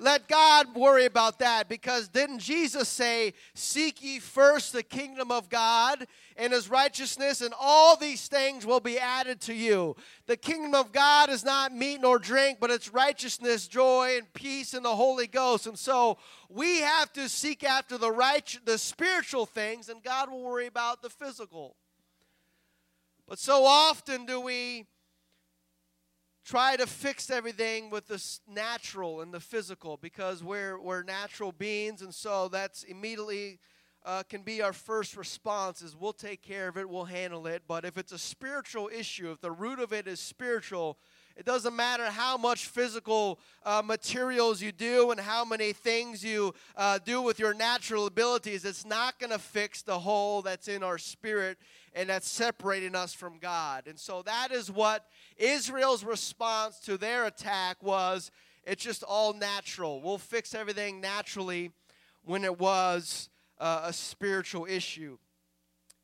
let 0.03 0.27
God 0.27 0.75
worry 0.75 1.05
about 1.05 1.39
that 1.39 1.69
because 1.69 2.09
didn't 2.09 2.39
Jesus 2.39 2.89
say, 2.89 3.33
Seek 3.53 4.03
ye 4.03 4.19
first 4.19 4.73
the 4.73 4.83
kingdom 4.83 5.31
of 5.31 5.47
God 5.47 6.05
and 6.35 6.51
his 6.51 6.69
righteousness, 6.69 7.39
and 7.39 7.53
all 7.57 7.95
these 7.95 8.27
things 8.27 8.65
will 8.65 8.81
be 8.81 8.99
added 8.99 9.39
to 9.41 9.53
you? 9.53 9.95
The 10.27 10.35
kingdom 10.35 10.75
of 10.75 10.91
God 10.91 11.29
is 11.29 11.45
not 11.45 11.73
meat 11.73 12.01
nor 12.01 12.19
drink, 12.19 12.57
but 12.59 12.69
it's 12.69 12.93
righteousness, 12.93 13.65
joy, 13.65 14.17
and 14.17 14.31
peace 14.33 14.73
in 14.73 14.83
the 14.83 14.95
Holy 14.95 15.25
Ghost. 15.25 15.67
And 15.67 15.79
so 15.79 16.17
we 16.49 16.81
have 16.81 17.13
to 17.13 17.29
seek 17.29 17.63
after 17.63 17.97
the 17.97 18.11
right, 18.11 18.59
the 18.65 18.77
spiritual 18.77 19.45
things, 19.45 19.87
and 19.87 20.03
God 20.03 20.29
will 20.29 20.43
worry 20.43 20.67
about 20.67 21.01
the 21.01 21.09
physical. 21.09 21.77
But 23.25 23.39
so 23.39 23.63
often 23.63 24.25
do 24.25 24.41
we 24.41 24.85
try 26.43 26.75
to 26.75 26.85
fix 26.85 27.29
everything 27.29 27.89
with 27.89 28.07
the 28.07 28.23
natural 28.47 29.21
and 29.21 29.33
the 29.33 29.39
physical 29.39 29.97
because 29.97 30.43
we're, 30.43 30.79
we're 30.79 31.03
natural 31.03 31.51
beings 31.51 32.01
and 32.01 32.13
so 32.13 32.47
that's 32.49 32.83
immediately 32.83 33.59
uh, 34.05 34.23
can 34.23 34.41
be 34.41 34.61
our 34.61 34.73
first 34.73 35.15
response 35.15 35.81
is 35.81 35.95
we'll 35.95 36.11
take 36.11 36.41
care 36.41 36.67
of 36.67 36.77
it 36.77 36.89
we'll 36.89 37.05
handle 37.05 37.47
it. 37.47 37.63
But 37.67 37.85
if 37.85 37.97
it's 37.97 38.11
a 38.11 38.17
spiritual 38.17 38.89
issue 38.93 39.31
if 39.31 39.39
the 39.39 39.51
root 39.51 39.79
of 39.79 39.93
it 39.93 40.07
is 40.07 40.19
spiritual 40.19 40.97
it 41.35 41.45
doesn't 41.45 41.75
matter 41.75 42.05
how 42.05 42.37
much 42.37 42.67
physical 42.67 43.39
uh, 43.65 43.81
materials 43.83 44.61
you 44.61 44.71
do 44.71 45.09
and 45.09 45.19
how 45.19 45.43
many 45.43 45.73
things 45.73 46.23
you 46.23 46.53
uh, 46.75 46.99
do 47.03 47.21
with 47.21 47.39
your 47.39 47.55
natural 47.55 48.05
abilities. 48.05 48.65
It's 48.65 48.85
not 48.85 49.19
going 49.19 49.31
to 49.31 49.39
fix 49.39 49.81
the 49.81 49.97
hole 49.97 50.43
that's 50.43 50.67
in 50.67 50.83
our 50.83 50.99
spirit 50.99 51.57
and 51.95 52.09
that's 52.09 52.29
separating 52.29 52.95
us 52.95 53.13
from 53.13 53.39
God. 53.39 53.87
And 53.87 53.97
so 53.97 54.21
that 54.23 54.51
is 54.51 54.69
what 54.71 55.07
Israel's 55.37 56.03
response 56.03 56.79
to 56.81 56.97
their 56.97 57.25
attack 57.25 57.81
was 57.81 58.29
it's 58.63 58.83
just 58.83 59.03
all 59.03 59.33
natural. 59.33 60.01
We'll 60.01 60.19
fix 60.19 60.53
everything 60.53 61.01
naturally 61.01 61.71
when 62.23 62.43
it 62.43 62.59
was 62.59 63.29
uh, 63.59 63.81
a 63.85 63.93
spiritual 63.93 64.67
issue. 64.69 65.17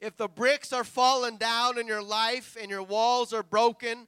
If 0.01 0.17
the 0.17 0.27
bricks 0.27 0.73
are 0.73 0.83
falling 0.83 1.37
down 1.37 1.77
in 1.77 1.85
your 1.85 2.01
life 2.01 2.57
and 2.59 2.69
your 2.69 2.83
walls 2.83 3.33
are 3.33 3.43
broken, 3.43 4.07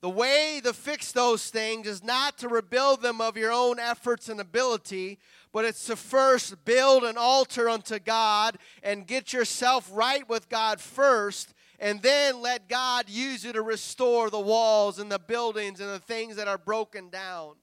the 0.00 0.10
way 0.10 0.60
to 0.64 0.72
fix 0.72 1.12
those 1.12 1.50
things 1.50 1.86
is 1.86 2.02
not 2.02 2.38
to 2.38 2.48
rebuild 2.48 3.02
them 3.02 3.20
of 3.20 3.36
your 3.36 3.52
own 3.52 3.78
efforts 3.78 4.30
and 4.30 4.40
ability, 4.40 5.18
but 5.52 5.66
it's 5.66 5.84
to 5.86 5.96
first 5.96 6.64
build 6.64 7.04
an 7.04 7.18
altar 7.18 7.68
unto 7.68 7.98
God 7.98 8.56
and 8.82 9.06
get 9.06 9.32
yourself 9.32 9.90
right 9.92 10.26
with 10.26 10.48
God 10.48 10.80
first, 10.80 11.52
and 11.78 12.00
then 12.00 12.40
let 12.40 12.68
God 12.68 13.10
use 13.10 13.44
you 13.44 13.52
to 13.52 13.62
restore 13.62 14.30
the 14.30 14.40
walls 14.40 14.98
and 14.98 15.12
the 15.12 15.18
buildings 15.18 15.80
and 15.80 15.90
the 15.90 15.98
things 15.98 16.36
that 16.36 16.48
are 16.48 16.58
broken 16.58 17.10
down. 17.10 17.56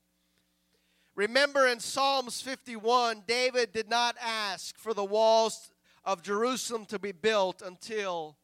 Remember 1.15 1.65
in 1.65 1.79
Psalms 1.79 2.41
51, 2.41 3.23
David 3.25 3.73
did 3.73 3.89
not 3.89 4.15
ask 4.21 4.77
for 4.77 4.93
the 4.93 5.03
walls 5.03 5.71
of 6.05 6.21
Jerusalem 6.21 6.85
to 6.85 6.99
be 6.99 7.11
built 7.11 7.63
until 7.63 8.37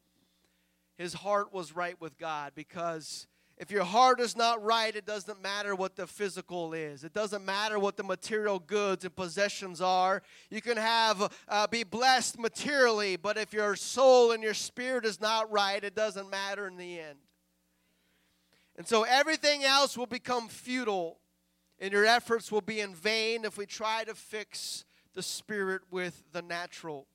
his 0.98 1.14
heart 1.14 1.52
was 1.52 1.76
right 1.76 2.00
with 2.00 2.18
God 2.18 2.52
because 2.56 3.28
if 3.56 3.70
your 3.70 3.84
heart 3.84 4.18
is 4.18 4.36
not 4.36 4.62
right, 4.64 4.94
it 4.94 5.06
doesn't 5.06 5.40
matter 5.40 5.76
what 5.76 5.94
the 5.94 6.08
physical 6.08 6.72
is. 6.72 7.04
It 7.04 7.14
doesn't 7.14 7.44
matter 7.44 7.78
what 7.78 7.96
the 7.96 8.02
material 8.02 8.58
goods 8.58 9.04
and 9.04 9.14
possessions 9.14 9.80
are. 9.80 10.22
You 10.50 10.60
can 10.60 10.76
have 10.76 11.32
uh, 11.48 11.68
be 11.68 11.84
blessed 11.84 12.38
materially, 12.38 13.16
but 13.16 13.38
if 13.38 13.52
your 13.52 13.76
soul 13.76 14.32
and 14.32 14.42
your 14.42 14.54
spirit 14.54 15.04
is 15.04 15.20
not 15.20 15.52
right, 15.52 15.82
it 15.84 15.94
doesn't 15.94 16.28
matter 16.28 16.66
in 16.66 16.76
the 16.76 16.98
end. 16.98 17.18
And 18.76 18.88
so 18.88 19.04
everything 19.04 19.62
else 19.62 19.96
will 19.96 20.06
become 20.06 20.48
futile, 20.48 21.20
and 21.78 21.92
your 21.92 22.06
efforts 22.06 22.50
will 22.50 22.60
be 22.60 22.80
in 22.80 22.92
vain 22.92 23.44
if 23.44 23.56
we 23.56 23.66
try 23.66 24.02
to 24.02 24.16
fix 24.16 24.84
the 25.14 25.22
spirit 25.22 25.82
with 25.92 26.24
the 26.32 26.42
natural. 26.42 27.06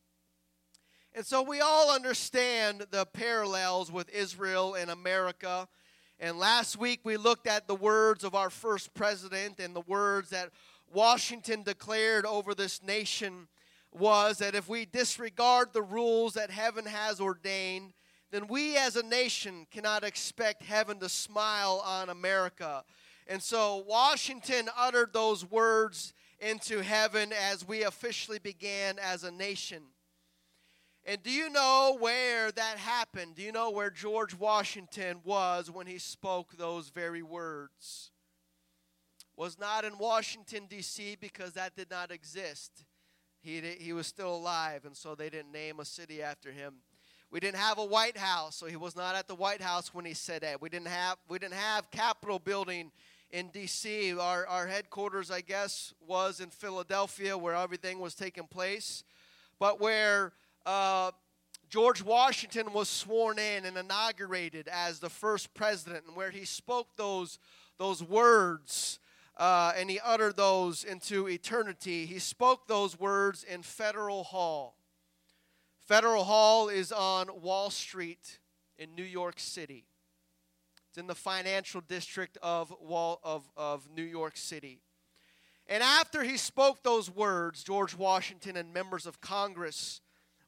And 1.13 1.25
so 1.25 1.41
we 1.41 1.59
all 1.59 1.91
understand 1.91 2.85
the 2.91 3.05
parallels 3.05 3.91
with 3.91 4.09
Israel 4.09 4.75
and 4.75 4.89
America 4.89 5.67
and 6.19 6.37
last 6.37 6.77
week 6.77 6.99
we 7.03 7.15
looked 7.15 7.47
at 7.47 7.67
the 7.67 7.75
words 7.75 8.25
of 8.25 8.35
our 8.35 8.49
first 8.49 8.93
president 8.93 9.59
and 9.59 9.73
the 9.73 9.81
words 9.81 10.31
that 10.31 10.49
Washington 10.93 11.63
declared 11.63 12.25
over 12.25 12.53
this 12.53 12.83
nation 12.83 13.47
was 13.91 14.39
that 14.39 14.53
if 14.53 14.67
we 14.67 14.85
disregard 14.85 15.69
the 15.71 15.81
rules 15.81 16.33
that 16.33 16.51
heaven 16.51 16.85
has 16.85 17.21
ordained, 17.21 17.93
then 18.31 18.47
we 18.47 18.75
as 18.75 18.97
a 18.97 19.03
nation 19.03 19.65
cannot 19.71 20.03
expect 20.03 20.61
heaven 20.63 20.99
to 20.99 21.07
smile 21.07 21.81
on 21.85 22.09
America. 22.09 22.83
And 23.27 23.41
so 23.41 23.83
Washington 23.87 24.67
uttered 24.77 25.13
those 25.13 25.49
words 25.49 26.13
into 26.39 26.81
heaven 26.81 27.31
as 27.51 27.67
we 27.67 27.83
officially 27.83 28.39
began 28.39 28.99
as 28.99 29.23
a 29.23 29.31
nation. 29.31 29.83
And 31.09 31.23
do 31.23 31.31
you 31.31 31.49
know 31.49 31.97
where 31.99 32.51
that 32.51 32.77
happened? 32.77 33.33
Do 33.33 33.41
you 33.41 33.51
know 33.51 33.71
where 33.71 33.89
George 33.89 34.35
Washington 34.35 35.21
was 35.23 35.71
when 35.71 35.87
he 35.87 35.97
spoke 35.97 36.55
those 36.55 36.89
very 36.89 37.23
words? 37.23 38.11
Was 39.35 39.57
not 39.57 39.85
in 39.85 39.97
Washington, 39.97 40.67
D.C., 40.69 41.17
because 41.19 41.53
that 41.53 41.75
did 41.75 41.89
not 41.89 42.11
exist. 42.11 42.85
He, 43.41 43.59
he 43.79 43.91
was 43.91 44.05
still 44.05 44.35
alive, 44.35 44.85
and 44.85 44.95
so 44.95 45.15
they 45.15 45.31
didn't 45.31 45.51
name 45.51 45.79
a 45.79 45.85
city 45.85 46.21
after 46.21 46.51
him. 46.51 46.75
We 47.31 47.39
didn't 47.39 47.57
have 47.57 47.79
a 47.79 47.85
White 47.85 48.17
House, 48.17 48.57
so 48.57 48.67
he 48.67 48.75
was 48.75 48.95
not 48.95 49.15
at 49.15 49.27
the 49.27 49.33
White 49.33 49.63
House 49.63 49.91
when 49.91 50.05
he 50.05 50.13
said 50.13 50.43
that. 50.43 50.61
We 50.61 50.69
didn't 50.69 50.89
have, 50.89 51.17
we 51.27 51.39
didn't 51.39 51.55
have 51.55 51.89
Capitol 51.89 52.37
building 52.37 52.91
in 53.31 53.47
D.C. 53.47 54.15
Our, 54.15 54.45
our 54.45 54.67
headquarters, 54.67 55.31
I 55.31 55.41
guess, 55.41 55.91
was 56.05 56.39
in 56.39 56.51
Philadelphia, 56.51 57.35
where 57.35 57.55
everything 57.55 57.97
was 57.97 58.13
taking 58.13 58.45
place. 58.45 59.03
But 59.57 59.81
where 59.81 60.33
uh, 60.69 61.11
George 61.67 62.03
Washington 62.03 62.73
was 62.73 62.87
sworn 62.87 63.39
in 63.39 63.65
and 63.65 63.75
inaugurated 63.75 64.67
as 64.67 64.99
the 64.99 65.09
first 65.09 65.55
president, 65.55 66.05
and 66.05 66.15
where 66.15 66.29
he 66.29 66.45
spoke 66.45 66.95
those, 66.95 67.39
those 67.79 68.03
words 68.03 68.99
uh, 69.37 69.73
and 69.75 69.89
he 69.89 69.99
uttered 70.05 70.37
those 70.37 70.83
into 70.83 71.27
eternity, 71.27 72.05
he 72.05 72.19
spoke 72.19 72.67
those 72.67 72.99
words 72.99 73.43
in 73.43 73.63
Federal 73.63 74.23
Hall. 74.23 74.75
Federal 75.87 76.23
Hall 76.23 76.69
is 76.69 76.91
on 76.91 77.29
Wall 77.41 77.71
Street 77.71 78.37
in 78.77 78.93
New 78.93 79.01
York 79.01 79.39
City. 79.39 79.85
It's 80.89 80.99
in 80.99 81.07
the 81.07 81.15
financial 81.15 81.81
district 81.81 82.37
of, 82.43 82.71
Wall, 82.79 83.19
of, 83.23 83.49
of 83.57 83.89
New 83.95 84.03
York 84.03 84.37
City. 84.37 84.81
And 85.65 85.81
after 85.81 86.21
he 86.21 86.37
spoke 86.37 86.83
those 86.83 87.09
words, 87.09 87.63
George 87.63 87.95
Washington 87.95 88.55
and 88.55 88.71
members 88.71 89.07
of 89.07 89.19
Congress 89.19 90.01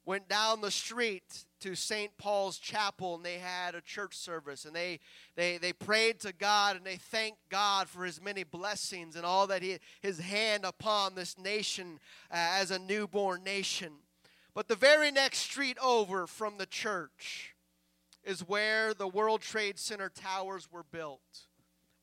went 0.05 0.27
down 0.27 0.61
the 0.61 0.71
street 0.71 1.45
to 1.59 1.75
St. 1.75 2.15
Paul's 2.17 2.57
Chapel 2.57 3.15
and 3.15 3.25
they 3.25 3.37
had 3.37 3.75
a 3.75 3.81
church 3.81 4.17
service 4.17 4.65
and 4.65 4.75
they, 4.75 4.99
they, 5.35 5.57
they 5.57 5.73
prayed 5.73 6.19
to 6.21 6.33
God 6.33 6.75
and 6.75 6.85
they 6.85 6.95
thanked 6.95 7.37
God 7.49 7.87
for 7.87 8.03
his 8.03 8.21
many 8.21 8.43
blessings 8.43 9.15
and 9.15 9.25
all 9.25 9.47
that 9.47 9.61
he, 9.61 9.77
his 10.01 10.19
hand 10.19 10.65
upon 10.65 11.13
this 11.13 11.37
nation 11.37 11.99
uh, 12.31 12.35
as 12.59 12.71
a 12.71 12.79
newborn 12.79 13.43
nation. 13.43 13.93
But 14.53 14.67
the 14.67 14.75
very 14.75 15.11
next 15.11 15.39
street 15.39 15.77
over 15.81 16.25
from 16.27 16.57
the 16.57 16.65
church 16.65 17.55
is 18.23 18.47
where 18.47 18.93
the 18.93 19.07
World 19.07 19.41
Trade 19.41 19.79
Center 19.79 20.09
towers 20.09 20.67
were 20.71 20.83
built. 20.83 21.45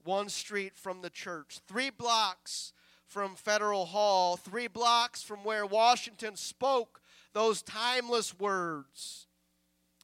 One 0.05 0.29
street 0.29 0.77
from 0.77 1.03
the 1.03 1.11
church, 1.11 1.59
three 1.67 1.91
blocks 1.91 2.73
from 3.07 3.35
Federal 3.35 3.87
Hall, 3.87 4.37
three 4.37 4.69
blocks 4.69 5.23
from 5.23 5.45
where 5.45 5.67
Washington 5.67 6.37
spoke 6.37 7.01
those 7.39 7.63
timeless 7.63 8.37
words. 8.37 9.29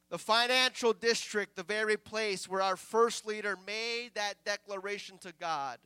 The 0.09 0.19
financial 0.19 0.93
district, 0.93 1.57
the 1.57 1.65
very 1.65 1.97
place 1.97 2.49
where 2.49 2.63
our 2.63 2.77
first 2.77 3.27
leader 3.27 3.59
made 3.67 4.11
that 4.15 4.35
declaration 4.45 5.19
to 5.19 5.33
God, 5.41 5.79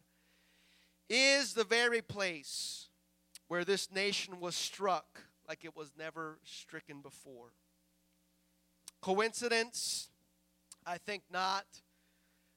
is 1.08 1.54
the 1.54 1.64
very 1.64 2.02
place 2.02 2.88
where 3.46 3.64
this 3.64 3.90
nation 3.90 4.40
was 4.40 4.54
struck 4.56 5.22
like 5.48 5.64
it 5.64 5.74
was 5.74 5.90
never 5.98 6.38
stricken 6.44 7.00
before. 7.00 7.54
Coincidence? 9.00 10.10
I 10.84 10.98
think 10.98 11.22
not. 11.32 11.64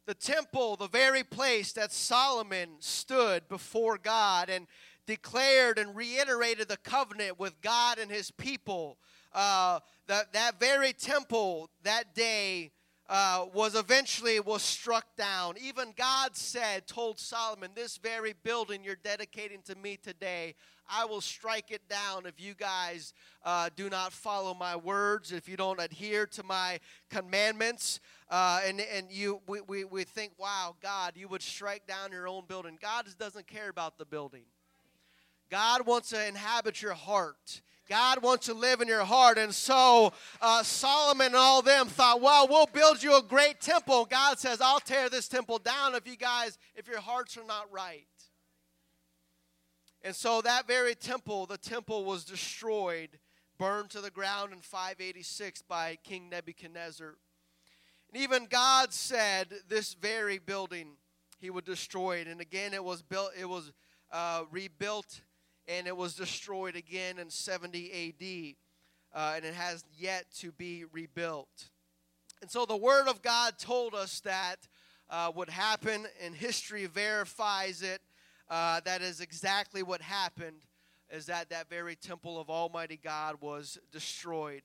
The 0.05 0.15
temple, 0.15 0.75
the 0.75 0.89
very 0.89 1.23
place 1.23 1.71
that 1.73 1.93
Solomon 1.93 2.71
stood 2.79 3.47
before 3.47 3.97
God 3.97 4.49
and 4.49 4.67
declared 5.05 5.77
and 5.77 5.95
reiterated 5.95 6.67
the 6.67 6.77
covenant 6.77 7.39
with 7.39 7.59
God 7.61 7.99
and 7.99 8.11
his 8.11 8.31
people. 8.31 8.97
Uh, 9.33 9.79
that, 10.07 10.33
that 10.33 10.59
very 10.59 10.93
temple 10.93 11.69
that 11.83 12.13
day 12.13 12.71
uh, 13.09 13.45
was 13.53 13.75
eventually 13.75 14.39
was 14.39 14.61
struck 14.61 15.17
down. 15.17 15.55
Even 15.61 15.93
God 15.97 16.35
said, 16.35 16.87
told 16.87 17.19
Solomon, 17.19 17.71
this 17.75 17.97
very 17.97 18.33
building 18.43 18.85
you're 18.85 18.95
dedicating 18.95 19.61
to 19.63 19.75
me 19.75 19.97
today, 20.01 20.55
I 20.89 21.03
will 21.05 21.19
strike 21.19 21.71
it 21.71 21.89
down 21.89 22.25
if 22.25 22.39
you 22.39 22.53
guys 22.53 23.13
uh, 23.43 23.69
do 23.75 23.89
not 23.89 24.13
follow 24.13 24.53
my 24.53 24.77
words, 24.77 25.33
if 25.33 25.49
you 25.49 25.57
don't 25.57 25.79
adhere 25.79 26.25
to 26.27 26.43
my 26.43 26.79
commandments. 27.09 27.99
Uh, 28.29 28.61
and 28.65 28.79
and 28.79 29.11
you, 29.11 29.41
we, 29.45 29.59
we, 29.61 29.83
we 29.83 30.03
think, 30.05 30.31
wow, 30.37 30.75
God, 30.81 31.13
you 31.15 31.27
would 31.27 31.41
strike 31.41 31.85
down 31.85 32.13
your 32.13 32.29
own 32.29 32.43
building. 32.47 32.77
God 32.81 33.07
doesn't 33.19 33.47
care 33.47 33.69
about 33.69 33.97
the 33.97 34.05
building. 34.05 34.43
God 35.51 35.85
wants 35.85 36.09
to 36.09 36.27
inhabit 36.27 36.81
your 36.81 36.93
heart. 36.93 37.61
God 37.89 38.23
wants 38.23 38.45
to 38.45 38.53
live 38.53 38.79
in 38.79 38.87
your 38.87 39.03
heart. 39.03 39.37
And 39.37 39.53
so 39.53 40.13
uh, 40.41 40.63
Solomon 40.63 41.27
and 41.27 41.35
all 41.35 41.61
them 41.61 41.87
thought, 41.87 42.21
well, 42.21 42.47
we'll 42.47 42.67
build 42.67 43.03
you 43.03 43.17
a 43.17 43.21
great 43.21 43.59
temple. 43.59 44.05
God 44.05 44.39
says, 44.39 44.61
I'll 44.61 44.79
tear 44.79 45.09
this 45.09 45.27
temple 45.27 45.59
down 45.59 45.93
if 45.93 46.07
you 46.07 46.15
guys, 46.15 46.57
if 46.73 46.87
your 46.87 47.01
hearts 47.01 47.35
are 47.35 47.43
not 47.43 47.69
right. 47.69 48.07
And 50.01 50.15
so 50.15 50.41
that 50.41 50.67
very 50.67 50.95
temple, 50.95 51.45
the 51.45 51.57
temple 51.57 52.05
was 52.05 52.23
destroyed, 52.23 53.19
burned 53.57 53.89
to 53.89 53.99
the 53.99 54.09
ground 54.09 54.53
in 54.53 54.61
586 54.61 55.63
by 55.63 55.97
King 56.01 56.29
Nebuchadnezzar. 56.29 57.15
And 58.13 58.23
even 58.23 58.45
God 58.45 58.93
said 58.93 59.47
this 59.67 59.95
very 59.95 60.39
building 60.39 60.93
he 61.39 61.49
would 61.49 61.65
destroy 61.65 62.17
it. 62.17 62.27
And 62.27 62.39
again, 62.39 62.73
it 62.73 62.83
was 62.83 63.01
built, 63.01 63.31
it 63.37 63.49
was 63.49 63.73
uh, 64.11 64.43
rebuilt 64.49 65.21
and 65.67 65.87
it 65.87 65.95
was 65.95 66.15
destroyed 66.15 66.75
again 66.75 67.19
in 67.19 67.29
70 67.29 68.55
AD, 69.13 69.19
uh, 69.19 69.33
and 69.35 69.45
it 69.45 69.53
has 69.53 69.83
yet 69.97 70.25
to 70.39 70.51
be 70.51 70.85
rebuilt. 70.91 71.69
And 72.41 72.49
so 72.49 72.65
the 72.65 72.75
Word 72.75 73.07
of 73.07 73.21
God 73.21 73.57
told 73.59 73.93
us 73.93 74.19
that 74.21 74.67
uh, 75.09 75.31
would 75.35 75.49
happen, 75.49 76.05
and 76.23 76.33
history 76.33 76.85
verifies 76.85 77.81
it. 77.81 78.01
Uh, 78.49 78.81
that 78.85 79.01
is 79.01 79.21
exactly 79.21 79.83
what 79.83 80.01
happened. 80.01 80.61
Is 81.11 81.25
that 81.27 81.49
that 81.49 81.69
very 81.69 81.95
temple 81.95 82.39
of 82.39 82.49
Almighty 82.49 82.99
God 83.01 83.35
was 83.41 83.77
destroyed? 83.91 84.63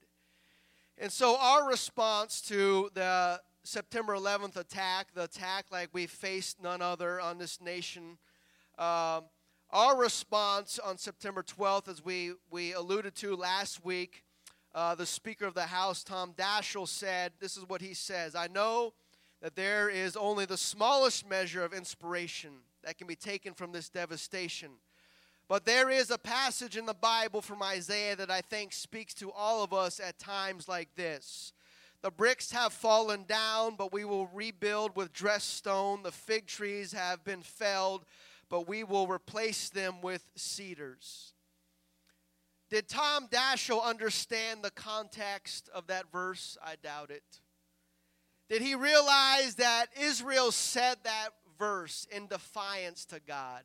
And 0.99 1.13
so 1.13 1.37
our 1.39 1.69
response 1.69 2.41
to 2.43 2.91
the 2.95 3.41
September 3.65 4.15
11th 4.15 4.57
attack, 4.57 5.09
the 5.13 5.25
attack 5.25 5.67
like 5.71 5.89
we 5.93 6.07
faced 6.07 6.63
none 6.63 6.81
other 6.81 7.21
on 7.21 7.39
this 7.39 7.61
nation, 7.61 8.17
um, 8.79 9.25
our 9.71 9.97
response 9.97 10.79
on 10.79 10.97
September 10.97 11.43
12th, 11.43 11.89
as 11.89 12.05
we, 12.05 12.33
we 12.51 12.73
alluded 12.73 13.15
to 13.17 13.35
last 13.35 13.85
week, 13.85 14.23
uh, 14.75 14.95
the 14.95 15.07
Speaker 15.07 15.47
of 15.47 15.55
the 15.55 15.63
House, 15.63 16.05
Tom 16.05 16.35
Daschle, 16.37 16.87
said 16.87 17.33
this 17.41 17.57
is 17.57 17.69
what 17.69 17.81
he 17.81 17.95
says 17.95 18.35
I 18.35 18.47
know 18.47 18.93
that 19.43 19.57
there 19.57 19.89
is 19.89 20.17
only 20.17 20.45
the 20.47 20.57
smallest 20.57 21.29
measure 21.29 21.65
of 21.65 21.73
inspiration 21.73 22.51
that 22.85 22.99
can 22.99 23.07
be 23.07 23.17
taken 23.17 23.55
from 23.55 23.73
this 23.73 23.89
devastation. 23.89 24.71
But 25.49 25.65
there 25.65 25.91
is 25.91 26.11
a 26.11 26.19
passage 26.19 26.77
in 26.77 26.87
the 26.87 26.95
Bible 26.95 27.41
from 27.41 27.63
Isaiah 27.63 28.17
that 28.17 28.31
I 28.31 28.41
think 28.41 28.73
speaks 28.73 29.15
to 29.15 29.31
all 29.31 29.63
of 29.63 29.73
us 29.73 30.01
at 30.01 30.19
times 30.19 30.69
like 30.69 30.89
this. 30.97 31.53
The 32.03 32.11
bricks 32.11 32.53
have 32.53 32.73
fallen 32.73 33.25
down, 33.29 33.75
but 33.77 33.93
we 33.93 34.05
will 34.05 34.27
rebuild 34.29 34.97
with 34.97 35.13
dressed 35.13 35.55
stone. 35.55 36.03
The 36.03 36.13
fig 36.13 36.47
trees 36.47 36.93
have 36.93 37.25
been 37.25 37.43
felled, 37.43 38.05
but 38.49 38.69
we 38.69 38.85
will 38.85 39.07
replace 39.07 39.69
them 39.69 40.01
with 40.03 40.25
cedars. 40.37 41.33
Did 42.71 42.89
Tom 42.89 43.29
Daschle 43.29 43.83
understand 43.83 44.63
the 44.63 44.71
context 44.71 45.69
of 45.75 45.87
that 45.87 46.11
verse? 46.11 46.59
I 46.63 46.75
doubt 46.83 47.11
it. 47.11 47.23
Did 48.49 48.63
he 48.63 48.75
realize 48.75 49.57
that 49.57 49.87
Israel 50.01 50.53
said 50.53 50.97
that 51.05 51.31
verse 51.59 52.07
in 52.11 52.27
defiance 52.27 53.05
to 53.07 53.21
God? 53.21 53.63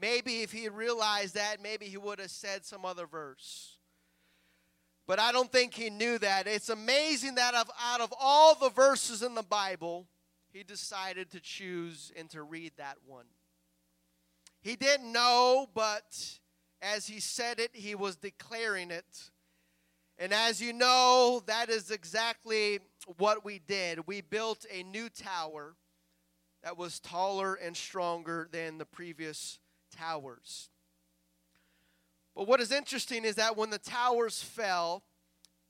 Maybe 0.00 0.42
if 0.42 0.52
he 0.52 0.68
realized 0.68 1.34
that, 1.34 1.62
maybe 1.62 1.86
he 1.86 1.96
would 1.96 2.20
have 2.20 2.30
said 2.30 2.64
some 2.64 2.84
other 2.84 3.06
verse. 3.06 3.76
But 5.06 5.18
I 5.18 5.32
don't 5.32 5.50
think 5.50 5.74
he 5.74 5.90
knew 5.90 6.18
that. 6.18 6.46
It's 6.46 6.68
amazing 6.68 7.36
that 7.36 7.54
out 7.54 8.00
of 8.00 8.12
all 8.20 8.54
the 8.54 8.70
verses 8.70 9.22
in 9.22 9.34
the 9.34 9.42
Bible, 9.42 10.06
he 10.52 10.62
decided 10.62 11.30
to 11.30 11.40
choose 11.40 12.12
and 12.16 12.28
to 12.30 12.42
read 12.42 12.72
that 12.76 12.98
one. 13.06 13.24
He 14.60 14.76
didn't 14.76 15.12
know, 15.12 15.68
but 15.74 16.38
as 16.82 17.06
he 17.06 17.20
said 17.20 17.58
it, 17.58 17.70
he 17.72 17.94
was 17.94 18.16
declaring 18.16 18.90
it. 18.90 19.30
And 20.18 20.32
as 20.32 20.60
you 20.60 20.72
know, 20.72 21.42
that 21.46 21.70
is 21.70 21.90
exactly 21.90 22.80
what 23.18 23.44
we 23.44 23.60
did. 23.60 24.06
We 24.06 24.20
built 24.20 24.66
a 24.70 24.82
new 24.82 25.08
tower 25.08 25.76
that 26.64 26.76
was 26.76 26.98
taller 26.98 27.54
and 27.54 27.76
stronger 27.76 28.48
than 28.50 28.78
the 28.78 28.84
previous 28.84 29.60
towers. 29.96 30.70
But 32.34 32.48
what 32.48 32.60
is 32.60 32.72
interesting 32.72 33.24
is 33.24 33.36
that 33.36 33.56
when 33.56 33.70
the 33.70 33.78
towers 33.78 34.42
fell, 34.42 35.04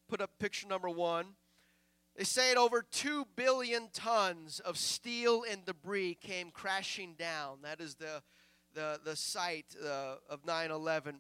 put 0.09 0.20
up 0.20 0.31
picture 0.38 0.66
number 0.66 0.88
one, 0.88 1.27
they 2.16 2.24
say 2.24 2.51
it 2.51 2.57
over 2.57 2.83
2 2.83 3.27
billion 3.37 3.90
tons 3.92 4.61
of 4.61 4.77
steel 4.77 5.44
and 5.48 5.64
debris 5.64 6.18
came 6.20 6.51
crashing 6.51 7.14
down. 7.14 7.59
That 7.62 7.81
is 7.81 7.94
the 7.94 8.22
the, 8.74 9.00
the 9.04 9.16
site 9.16 9.74
uh, 9.85 10.14
of 10.28 10.44
9 10.46 10.70
11. 10.70 11.16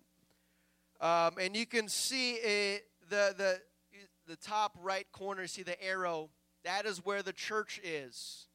Um, 1.00 1.34
and 1.40 1.56
you 1.56 1.66
can 1.66 1.88
see 1.88 2.32
it, 2.34 2.84
the, 3.08 3.34
the, 3.36 3.60
the 4.26 4.36
top 4.36 4.76
right 4.80 5.06
corner, 5.12 5.46
see 5.46 5.62
the 5.62 5.80
arrow. 5.82 6.30
That 6.64 6.86
is 6.86 7.04
where 7.04 7.22
the 7.22 7.32
church 7.32 7.80
is, 7.84 8.46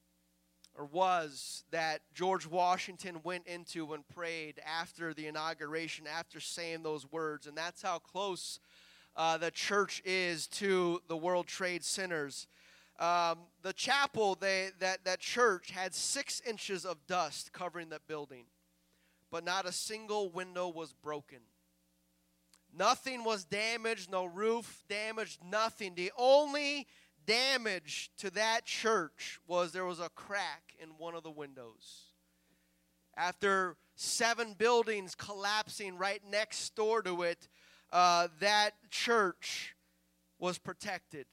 or 0.75 0.85
was, 0.85 1.63
that 1.71 2.01
George 2.13 2.45
Washington 2.45 3.21
went 3.23 3.47
into 3.47 3.93
and 3.93 4.07
prayed 4.07 4.59
after 4.65 5.13
the 5.13 5.27
inauguration, 5.27 6.05
after 6.05 6.39
saying 6.39 6.83
those 6.83 7.09
words. 7.11 7.47
And 7.47 7.57
that's 7.57 7.81
how 7.81 7.99
close 7.99 8.59
uh, 9.15 9.37
the 9.37 9.51
church 9.51 10.01
is 10.05 10.47
to 10.47 11.01
the 11.07 11.17
World 11.17 11.47
Trade 11.47 11.83
Centers. 11.83 12.47
Um, 12.99 13.39
the 13.61 13.73
chapel, 13.73 14.35
they, 14.35 14.69
that, 14.79 15.05
that 15.05 15.19
church, 15.19 15.71
had 15.71 15.95
six 15.95 16.41
inches 16.47 16.85
of 16.85 17.07
dust 17.07 17.53
covering 17.53 17.89
that 17.89 18.05
building 18.07 18.45
but 19.33 19.43
not 19.43 19.65
a 19.65 19.71
single 19.71 20.29
window 20.29 20.67
was 20.67 20.93
broken. 20.93 21.39
Nothing 22.71 23.23
was 23.23 23.43
damaged, 23.43 24.11
no 24.11 24.25
roof 24.25 24.83
damaged, 24.87 25.39
nothing. 25.43 25.95
The 25.95 26.11
only 26.15 26.85
damage 27.25 28.11
to 28.19 28.29
that 28.29 28.65
church 28.65 29.39
was 29.47 29.71
there 29.71 29.85
was 29.85 29.99
a 29.99 30.09
crack 30.09 30.75
in 30.79 30.89
one 30.99 31.15
of 31.15 31.23
the 31.23 31.31
windows. 31.31 32.11
After 33.17 33.75
seven 33.95 34.53
buildings 34.53 35.15
collapsing 35.15 35.97
right 35.97 36.21
next 36.29 36.75
door 36.75 37.01
to 37.01 37.23
it, 37.23 37.49
uh, 37.91 38.27
that 38.39 38.73
church 38.91 39.75
was 40.37 40.59
protected 40.59 41.25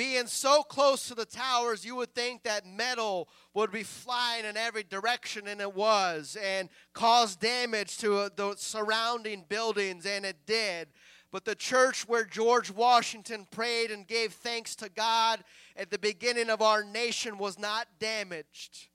being 0.00 0.26
so 0.26 0.62
close 0.62 1.08
to 1.08 1.14
the 1.14 1.26
towers, 1.26 1.84
you 1.84 1.94
would 1.94 2.14
think 2.14 2.42
that 2.42 2.64
metal 2.64 3.28
would 3.52 3.70
be 3.70 3.82
flying 3.82 4.46
in 4.46 4.56
every 4.56 4.82
direction, 4.82 5.46
and 5.46 5.60
it 5.60 5.74
was, 5.74 6.38
and 6.42 6.70
cause 6.94 7.36
damage 7.36 7.98
to 7.98 8.16
uh, 8.16 8.30
the 8.34 8.54
surrounding 8.56 9.44
buildings, 9.46 10.06
and 10.06 10.24
it 10.24 10.46
did. 10.46 10.88
But 11.30 11.44
the 11.44 11.54
church 11.54 12.08
where 12.08 12.24
George 12.24 12.70
Washington 12.70 13.46
prayed 13.50 13.90
and 13.90 14.06
gave 14.06 14.32
thanks 14.32 14.74
to 14.76 14.88
God 14.88 15.44
at 15.76 15.90
the 15.90 15.98
beginning 15.98 16.48
of 16.48 16.62
our 16.62 16.82
nation 16.82 17.36
was 17.36 17.58
not 17.58 17.86
damaged 17.98 18.88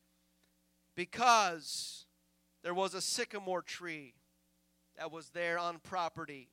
because 0.95 2.07
there 2.63 2.73
was 2.73 2.95
a 2.95 3.01
sycamore 3.01 3.61
tree 3.61 4.15
that 4.97 5.11
was 5.11 5.29
there 5.29 5.59
on 5.59 5.77
property 5.83 6.49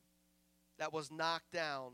that 0.77 0.93
was 0.93 1.11
knocked 1.11 1.51
down 1.51 1.93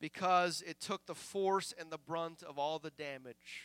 because 0.00 0.62
it 0.66 0.80
took 0.80 1.06
the 1.06 1.14
force 1.14 1.74
and 1.78 1.90
the 1.90 1.98
brunt 1.98 2.42
of 2.42 2.58
all 2.58 2.78
the 2.78 2.90
damage. 2.90 3.64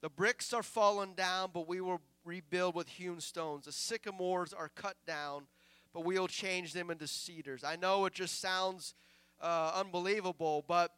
The 0.00 0.08
bricks 0.08 0.52
are 0.52 0.62
fallen 0.62 1.14
down, 1.14 1.50
but 1.52 1.68
we 1.68 1.80
will 1.80 2.00
rebuild 2.24 2.74
with 2.74 2.88
hewn 2.88 3.20
stones. 3.20 3.66
The 3.66 3.72
sycamores 3.72 4.52
are 4.52 4.70
cut 4.74 4.96
down, 5.06 5.46
but 5.92 6.04
we 6.04 6.18
will 6.18 6.28
change 6.28 6.72
them 6.72 6.90
into 6.90 7.06
cedars. 7.06 7.62
I 7.62 7.76
know 7.76 8.06
it 8.06 8.14
just 8.14 8.40
sounds 8.40 8.94
uh, 9.40 9.72
unbelievable, 9.74 10.64
but 10.66 10.92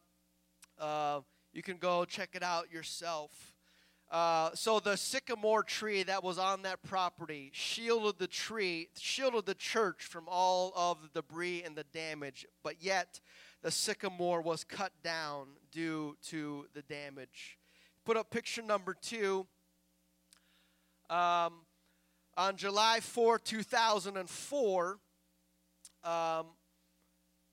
uh, 0.79 1.21
you 1.53 1.63
can 1.63 1.77
go 1.77 2.05
check 2.05 2.31
it 2.35 2.43
out 2.43 2.73
yourself. 2.73 3.55
Uh, 4.11 4.51
so 4.55 4.81
the 4.81 4.97
sycamore 4.97 5.63
tree 5.63 6.03
that 6.03 6.23
was 6.23 6.39
on 6.39 6.63
that 6.63 6.83
property 6.83 7.51
shielded 7.53 8.19
the 8.19 8.27
tree, 8.27 8.89
shielded 8.97 9.47
the 9.47 9.55
church 9.55 10.05
from 10.05 10.25
all 10.29 10.73
of 10.77 10.99
the 11.03 11.21
debris 11.21 11.63
and 11.65 11.75
the 11.75 11.85
damage, 11.93 12.47
but 12.63 12.77
yet 12.81 13.21
the 13.65 13.71
sycamore 13.71 14.43
was 14.43 14.63
cut 14.63 14.93
down 15.03 15.47
due 15.73 16.19
to 16.23 16.67
the 16.75 16.83
damage. 16.83 17.59
Put 18.05 18.19
up 18.19 18.31
picture 18.31 18.61
number 18.61 18.93
two. 18.93 19.47
Um, 21.09 21.65
on 22.37 22.57
July 22.59 23.01
4, 23.01 23.39
2004, 23.39 24.99
um, 26.05 26.47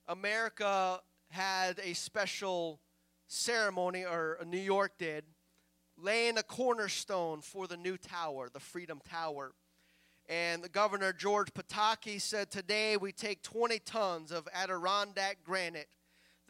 America 0.09 0.99
had 1.29 1.79
a 1.81 1.93
special 1.93 2.81
ceremony, 3.27 4.03
or 4.03 4.37
New 4.45 4.59
York 4.59 4.91
did, 4.97 5.23
laying 5.97 6.37
a 6.37 6.43
cornerstone 6.43 7.39
for 7.39 7.67
the 7.67 7.77
new 7.77 7.95
tower, 7.95 8.49
the 8.51 8.59
Freedom 8.59 8.99
Tower. 9.09 9.53
And 10.27 10.61
the 10.61 10.69
governor, 10.69 11.13
George 11.13 11.53
Pataki, 11.53 12.19
said, 12.19 12.51
Today 12.51 12.97
we 12.97 13.13
take 13.13 13.41
20 13.43 13.79
tons 13.79 14.31
of 14.33 14.47
Adirondack 14.53 15.37
granite, 15.45 15.87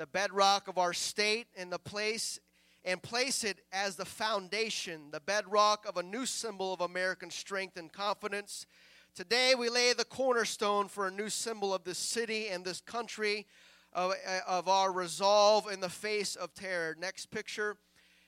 the 0.02 0.08
bedrock 0.08 0.68
of 0.68 0.80
our 0.80 0.94
state, 0.94 1.46
and 1.56 1.72
the 1.72 1.78
place 1.78 2.40
and 2.84 3.04
place 3.04 3.44
it 3.44 3.60
as 3.72 3.98
the 3.98 4.04
foundation, 4.04 5.12
the 5.12 5.20
bedrock 5.20 5.86
of 5.88 5.96
a 5.96 6.02
new 6.02 6.26
symbol 6.26 6.74
of 6.74 6.82
American 6.82 7.30
strength 7.30 7.78
and 7.78 7.94
confidence. 7.94 8.66
Today, 9.14 9.54
we 9.54 9.70
lay 9.70 9.94
the 9.94 10.04
cornerstone 10.04 10.88
for 10.88 11.06
a 11.06 11.12
new 11.12 11.30
symbol 11.30 11.72
of 11.72 11.84
this 11.84 12.00
city 12.00 12.48
and 12.48 12.66
this 12.66 12.82
country, 12.82 13.46
of, 13.94 14.14
of 14.48 14.68
our 14.68 14.92
resolve 14.92 15.72
in 15.72 15.82
the 15.82 15.88
face 15.90 16.36
of 16.36 16.52
terror. 16.56 16.98
Next 17.00 17.28
picture. 17.28 17.78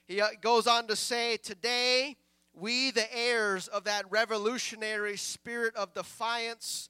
He 0.05 0.21
uh, 0.21 0.27
goes 0.41 0.67
on 0.67 0.85
to 0.89 0.95
say, 0.95 1.37
Today, 1.37 2.17
we, 2.53 2.91
the 2.91 3.11
heirs 3.17 3.67
of 3.67 3.85
that 3.85 4.05
revolutionary 4.11 5.17
spirit 5.17 5.75
of 5.75 5.95
defiance, 5.95 6.87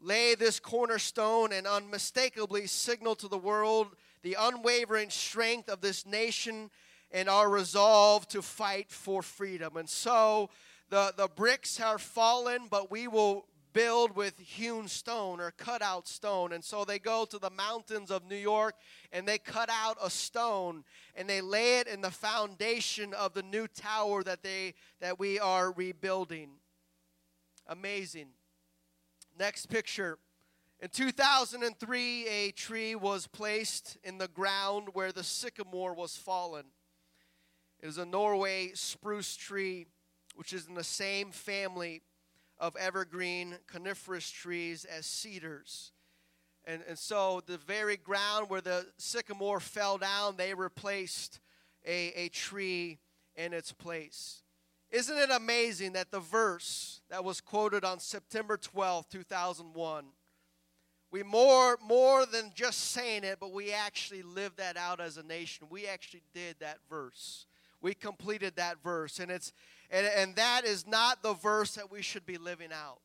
lay 0.00 0.34
this 0.34 0.58
cornerstone 0.58 1.52
and 1.52 1.68
unmistakably 1.68 2.66
signal 2.66 3.14
to 3.14 3.28
the 3.28 3.38
world 3.38 3.94
the 4.24 4.36
unwavering 4.40 5.10
strength 5.10 5.68
of 5.68 5.82
this 5.82 6.06
nation 6.06 6.70
and 7.12 7.28
our 7.28 7.48
resolve 7.48 8.26
to 8.28 8.40
fight 8.40 8.90
for 8.90 9.22
freedom. 9.22 9.76
And 9.76 9.88
so 9.88 10.48
the, 10.88 11.12
the 11.16 11.28
bricks 11.28 11.78
are 11.78 11.98
fallen, 11.98 12.66
but 12.70 12.90
we 12.90 13.06
will 13.06 13.46
build 13.74 14.16
with 14.16 14.38
hewn 14.38 14.88
stone 14.88 15.40
or 15.40 15.50
cut 15.50 15.82
out 15.82 16.08
stone. 16.08 16.52
And 16.54 16.64
so 16.64 16.86
they 16.86 16.98
go 16.98 17.26
to 17.26 17.38
the 17.38 17.50
mountains 17.50 18.10
of 18.10 18.24
New 18.24 18.34
York 18.36 18.74
and 19.12 19.28
they 19.28 19.36
cut 19.36 19.68
out 19.70 19.98
a 20.02 20.08
stone 20.08 20.84
and 21.14 21.28
they 21.28 21.42
lay 21.42 21.80
it 21.80 21.86
in 21.86 22.00
the 22.00 22.10
foundation 22.10 23.12
of 23.12 23.34
the 23.34 23.42
new 23.42 23.68
tower 23.68 24.22
that 24.22 24.42
they 24.42 24.72
that 25.00 25.18
we 25.18 25.38
are 25.38 25.70
rebuilding. 25.72 26.50
Amazing. 27.66 28.28
Next 29.38 29.66
picture. 29.66 30.18
In 30.84 30.90
2003, 30.90 32.28
a 32.28 32.50
tree 32.50 32.94
was 32.94 33.26
placed 33.26 33.96
in 34.04 34.18
the 34.18 34.28
ground 34.28 34.88
where 34.92 35.12
the 35.12 35.24
sycamore 35.24 35.94
was 35.94 36.14
fallen. 36.14 36.66
It 37.80 37.86
is 37.86 37.96
a 37.96 38.04
Norway 38.04 38.72
spruce 38.74 39.34
tree, 39.34 39.86
which 40.34 40.52
is 40.52 40.66
in 40.66 40.74
the 40.74 40.84
same 40.84 41.30
family 41.30 42.02
of 42.58 42.76
evergreen 42.76 43.54
coniferous 43.66 44.28
trees 44.28 44.84
as 44.84 45.06
cedars. 45.06 45.92
And, 46.66 46.82
and 46.86 46.98
so, 46.98 47.40
the 47.46 47.56
very 47.56 47.96
ground 47.96 48.50
where 48.50 48.60
the 48.60 48.84
sycamore 48.98 49.60
fell 49.60 49.96
down, 49.96 50.36
they 50.36 50.52
replaced 50.52 51.40
a, 51.86 52.08
a 52.08 52.28
tree 52.28 52.98
in 53.36 53.54
its 53.54 53.72
place. 53.72 54.42
Isn't 54.90 55.16
it 55.16 55.30
amazing 55.30 55.94
that 55.94 56.10
the 56.10 56.20
verse 56.20 57.00
that 57.08 57.24
was 57.24 57.40
quoted 57.40 57.86
on 57.86 58.00
September 58.00 58.58
12, 58.58 59.08
2001, 59.08 60.04
we 61.14 61.22
more 61.22 61.78
more 61.86 62.26
than 62.26 62.50
just 62.54 62.90
saying 62.90 63.22
it, 63.24 63.38
but 63.38 63.52
we 63.52 63.72
actually 63.72 64.22
lived 64.22 64.56
that 64.58 64.76
out 64.76 65.00
as 65.00 65.16
a 65.16 65.22
nation. 65.22 65.66
We 65.70 65.86
actually 65.86 66.22
did 66.34 66.56
that 66.60 66.78
verse 66.90 67.46
we 67.84 67.92
completed 67.92 68.56
that 68.56 68.82
verse. 68.82 69.20
And 69.20 69.30
it's 69.30 69.52
and, 69.90 70.06
and 70.16 70.34
that 70.36 70.64
is 70.64 70.86
not 70.86 71.22
the 71.22 71.34
verse 71.34 71.74
that 71.74 71.92
we 71.92 72.00
should 72.00 72.24
be 72.24 72.38
living 72.38 72.70
out. 72.72 72.98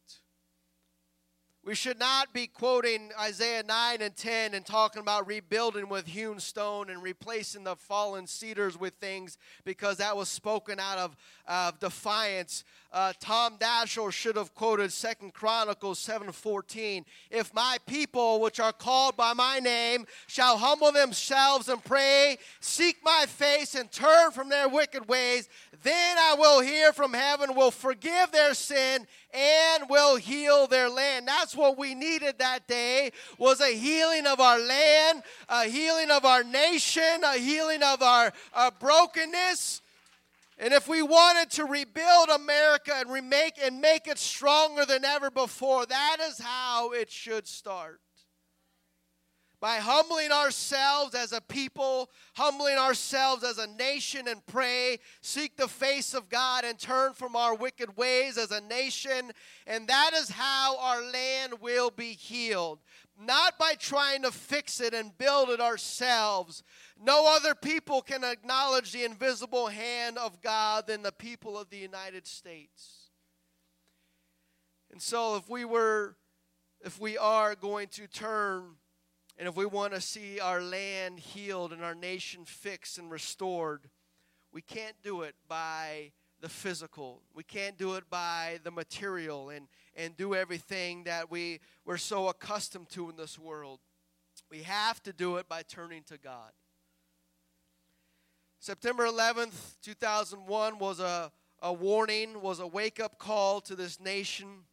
We 1.69 1.75
should 1.75 1.99
not 1.99 2.33
be 2.33 2.47
quoting 2.47 3.11
Isaiah 3.19 3.61
9 3.61 4.01
and 4.01 4.15
10 4.15 4.55
and 4.55 4.65
talking 4.65 5.03
about 5.03 5.27
rebuilding 5.27 5.87
with 5.87 6.07
hewn 6.07 6.39
stone 6.39 6.89
and 6.89 7.03
replacing 7.03 7.63
the 7.63 7.75
fallen 7.75 8.25
cedars 8.25 8.75
with 8.75 8.95
things 8.95 9.37
because 9.65 9.97
that 9.97 10.17
was 10.17 10.29
spoken 10.29 10.79
out 10.79 10.97
of, 10.97 11.15
of 11.47 11.79
defiance. 11.79 12.63
Uh, 12.91 13.13
Tom 13.19 13.59
Daschle 13.59 14.11
should 14.11 14.35
have 14.35 14.55
quoted 14.55 14.91
Second 14.91 15.35
Chronicles 15.35 15.99
7:14. 15.99 17.05
If 17.29 17.53
my 17.53 17.77
people, 17.85 18.39
which 18.39 18.59
are 18.59 18.73
called 18.73 19.15
by 19.15 19.33
my 19.33 19.59
name, 19.59 20.07
shall 20.25 20.57
humble 20.57 20.91
themselves 20.91 21.69
and 21.69 21.83
pray, 21.83 22.39
seek 22.59 22.97
my 23.03 23.27
face, 23.27 23.75
and 23.75 23.91
turn 23.91 24.31
from 24.31 24.49
their 24.49 24.67
wicked 24.67 25.07
ways, 25.07 25.49
then 25.83 26.17
I 26.17 26.33
will 26.33 26.61
hear 26.61 26.91
from 26.91 27.13
heaven, 27.13 27.53
will 27.53 27.69
forgive 27.69 28.31
their 28.31 28.55
sin, 28.55 29.05
and 29.33 29.89
will 29.89 30.15
heal 30.15 30.67
their 30.67 30.89
land. 30.89 31.27
That's 31.27 31.55
what 31.55 31.77
we 31.77 31.93
needed 31.93 32.39
that 32.39 32.67
day 32.67 33.11
was 33.37 33.61
a 33.61 33.75
healing 33.75 34.25
of 34.25 34.39
our 34.39 34.59
land, 34.59 35.23
a 35.47 35.65
healing 35.65 36.11
of 36.11 36.25
our 36.25 36.43
nation, 36.43 37.23
a 37.23 37.37
healing 37.37 37.83
of 37.83 38.01
our, 38.01 38.33
our 38.53 38.71
brokenness. 38.71 39.81
And 40.57 40.73
if 40.73 40.87
we 40.87 41.01
wanted 41.01 41.51
to 41.51 41.65
rebuild 41.65 42.29
America 42.29 42.93
and 42.95 43.11
remake 43.11 43.55
and 43.63 43.79
make 43.79 44.07
it 44.07 44.17
stronger 44.17 44.85
than 44.85 45.05
ever 45.05 45.31
before, 45.31 45.85
that 45.85 46.17
is 46.21 46.39
how 46.39 46.91
it 46.91 47.09
should 47.09 47.47
start 47.47 48.01
by 49.61 49.77
humbling 49.77 50.31
ourselves 50.31 51.13
as 51.13 51.33
a 51.33 51.41
people, 51.41 52.09
humbling 52.35 52.77
ourselves 52.77 53.43
as 53.43 53.57
a 53.57 53.67
nation, 53.67 54.27
and 54.27 54.45
pray, 54.45 54.99
seek 55.21 55.57
the 55.57 55.67
face 55.67 56.13
of 56.13 56.29
God, 56.29 56.63
and 56.63 56.79
turn 56.79 57.13
from 57.13 57.35
our 57.35 57.55
wicked 57.55 57.97
ways 57.97 58.37
as 58.37 58.51
a 58.51 58.61
nation. 58.61 59.31
And 59.67 59.87
that 59.87 60.11
is 60.13 60.29
how 60.29 60.77
our 60.79 61.01
land 61.01 61.55
will 61.59 61.91
be 61.91 62.13
healed. 62.13 62.79
Not 63.21 63.59
by 63.59 63.73
trying 63.73 64.21
to 64.21 64.31
fix 64.31 64.79
it 64.79 64.93
and 64.93 65.17
build 65.17 65.49
it 65.49 65.59
ourselves. 65.59 66.63
No 67.01 67.35
other 67.35 67.53
people 67.53 68.01
can 68.01 68.23
acknowledge 68.23 68.93
the 68.93 69.03
invisible 69.03 69.67
hand 69.67 70.17
of 70.17 70.41
God 70.41 70.87
than 70.87 71.01
the 71.01 71.11
people 71.11 71.57
of 71.57 71.69
the 71.69 71.77
United 71.77 72.25
States. 72.25 73.09
And 74.89 75.01
so, 75.01 75.35
if 75.35 75.49
we 75.49 75.65
were, 75.65 76.15
if 76.81 76.99
we 76.99 77.17
are 77.17 77.55
going 77.55 77.89
to 77.89 78.07
turn 78.07 78.75
and 79.39 79.47
if 79.47 79.55
we 79.55 79.65
want 79.65 79.93
to 79.93 80.01
see 80.01 80.41
our 80.41 80.61
land 80.61 81.17
healed 81.17 81.71
and 81.71 81.81
our 81.81 81.95
nation 81.95 82.43
fixed 82.43 82.97
and 82.97 83.09
restored, 83.09 83.89
we 84.51 84.61
can't 84.61 84.97
do 85.01 85.21
it 85.21 85.33
by 85.47 86.11
the 86.41 86.49
physical. 86.49 87.21
We 87.33 87.43
can't 87.43 87.77
do 87.77 87.95
it 87.95 88.09
by 88.09 88.59
the 88.65 88.71
material 88.71 89.49
and, 89.49 89.67
and 89.95 90.17
do 90.17 90.35
everything 90.35 91.05
that 91.05 91.31
we, 91.31 91.61
we're 91.85 91.95
so 91.95 92.27
accustomed 92.27 92.89
to 92.89 93.09
in 93.09 93.15
this 93.15 93.39
world. 93.39 93.79
We 94.51 94.63
have 94.63 95.01
to 95.03 95.13
do 95.13 95.37
it 95.37 95.47
by 95.47 95.63
turning 95.63 96.03
to 96.03 96.17
God. 96.17 96.51
September 98.59 99.05
11th, 99.05 99.77
2001 99.81 100.79
was 100.79 100.99
a, 100.99 101.31
a 101.61 101.71
warning, 101.71 102.41
was 102.41 102.59
a 102.59 102.67
wake 102.67 102.99
up 102.99 103.17
call 103.17 103.61
to 103.61 103.75
this 103.77 104.01
nation 104.01 104.65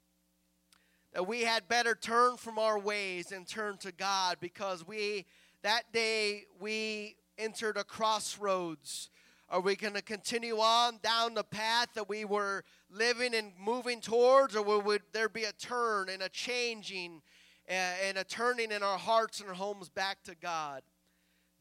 that 1.16 1.26
we 1.26 1.40
had 1.40 1.66
better 1.66 1.94
turn 1.94 2.36
from 2.36 2.58
our 2.58 2.78
ways 2.78 3.32
and 3.32 3.48
turn 3.48 3.78
to 3.78 3.90
God 3.90 4.36
because 4.38 4.86
we, 4.86 5.24
that 5.62 5.90
day, 5.90 6.42
we 6.60 7.16
entered 7.38 7.78
a 7.78 7.84
crossroads. 7.84 9.08
Are 9.48 9.60
we 9.60 9.76
going 9.76 9.94
to 9.94 10.02
continue 10.02 10.58
on 10.58 10.98
down 11.02 11.32
the 11.32 11.42
path 11.42 11.88
that 11.94 12.06
we 12.06 12.26
were 12.26 12.64
living 12.90 13.34
and 13.34 13.52
moving 13.58 14.02
towards, 14.02 14.54
or 14.54 14.78
would 14.82 15.00
there 15.14 15.30
be 15.30 15.44
a 15.44 15.52
turn 15.52 16.10
and 16.10 16.20
a 16.20 16.28
changing 16.28 17.22
and 17.66 18.18
a 18.18 18.24
turning 18.24 18.70
in 18.70 18.82
our 18.82 18.98
hearts 18.98 19.40
and 19.40 19.48
our 19.48 19.54
homes 19.54 19.88
back 19.88 20.22
to 20.24 20.34
God. 20.34 20.82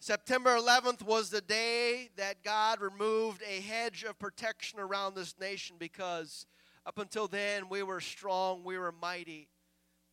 September 0.02 0.58
11th 0.58 1.02
was 1.02 1.30
the 1.30 1.40
day 1.40 2.10
that 2.18 2.44
God 2.44 2.82
removed 2.82 3.42
a 3.42 3.62
hedge 3.62 4.04
of 4.04 4.20
protection 4.20 4.82
around 4.82 5.16
this 5.16 5.34
nation 5.40 5.78
because 5.80 6.46
up 6.86 6.98
until 6.98 7.28
then 7.28 7.70
we 7.70 7.84
were 7.84 8.02
strong, 8.02 8.64
we 8.64 8.78
were 8.78 8.92
mighty, 8.92 9.48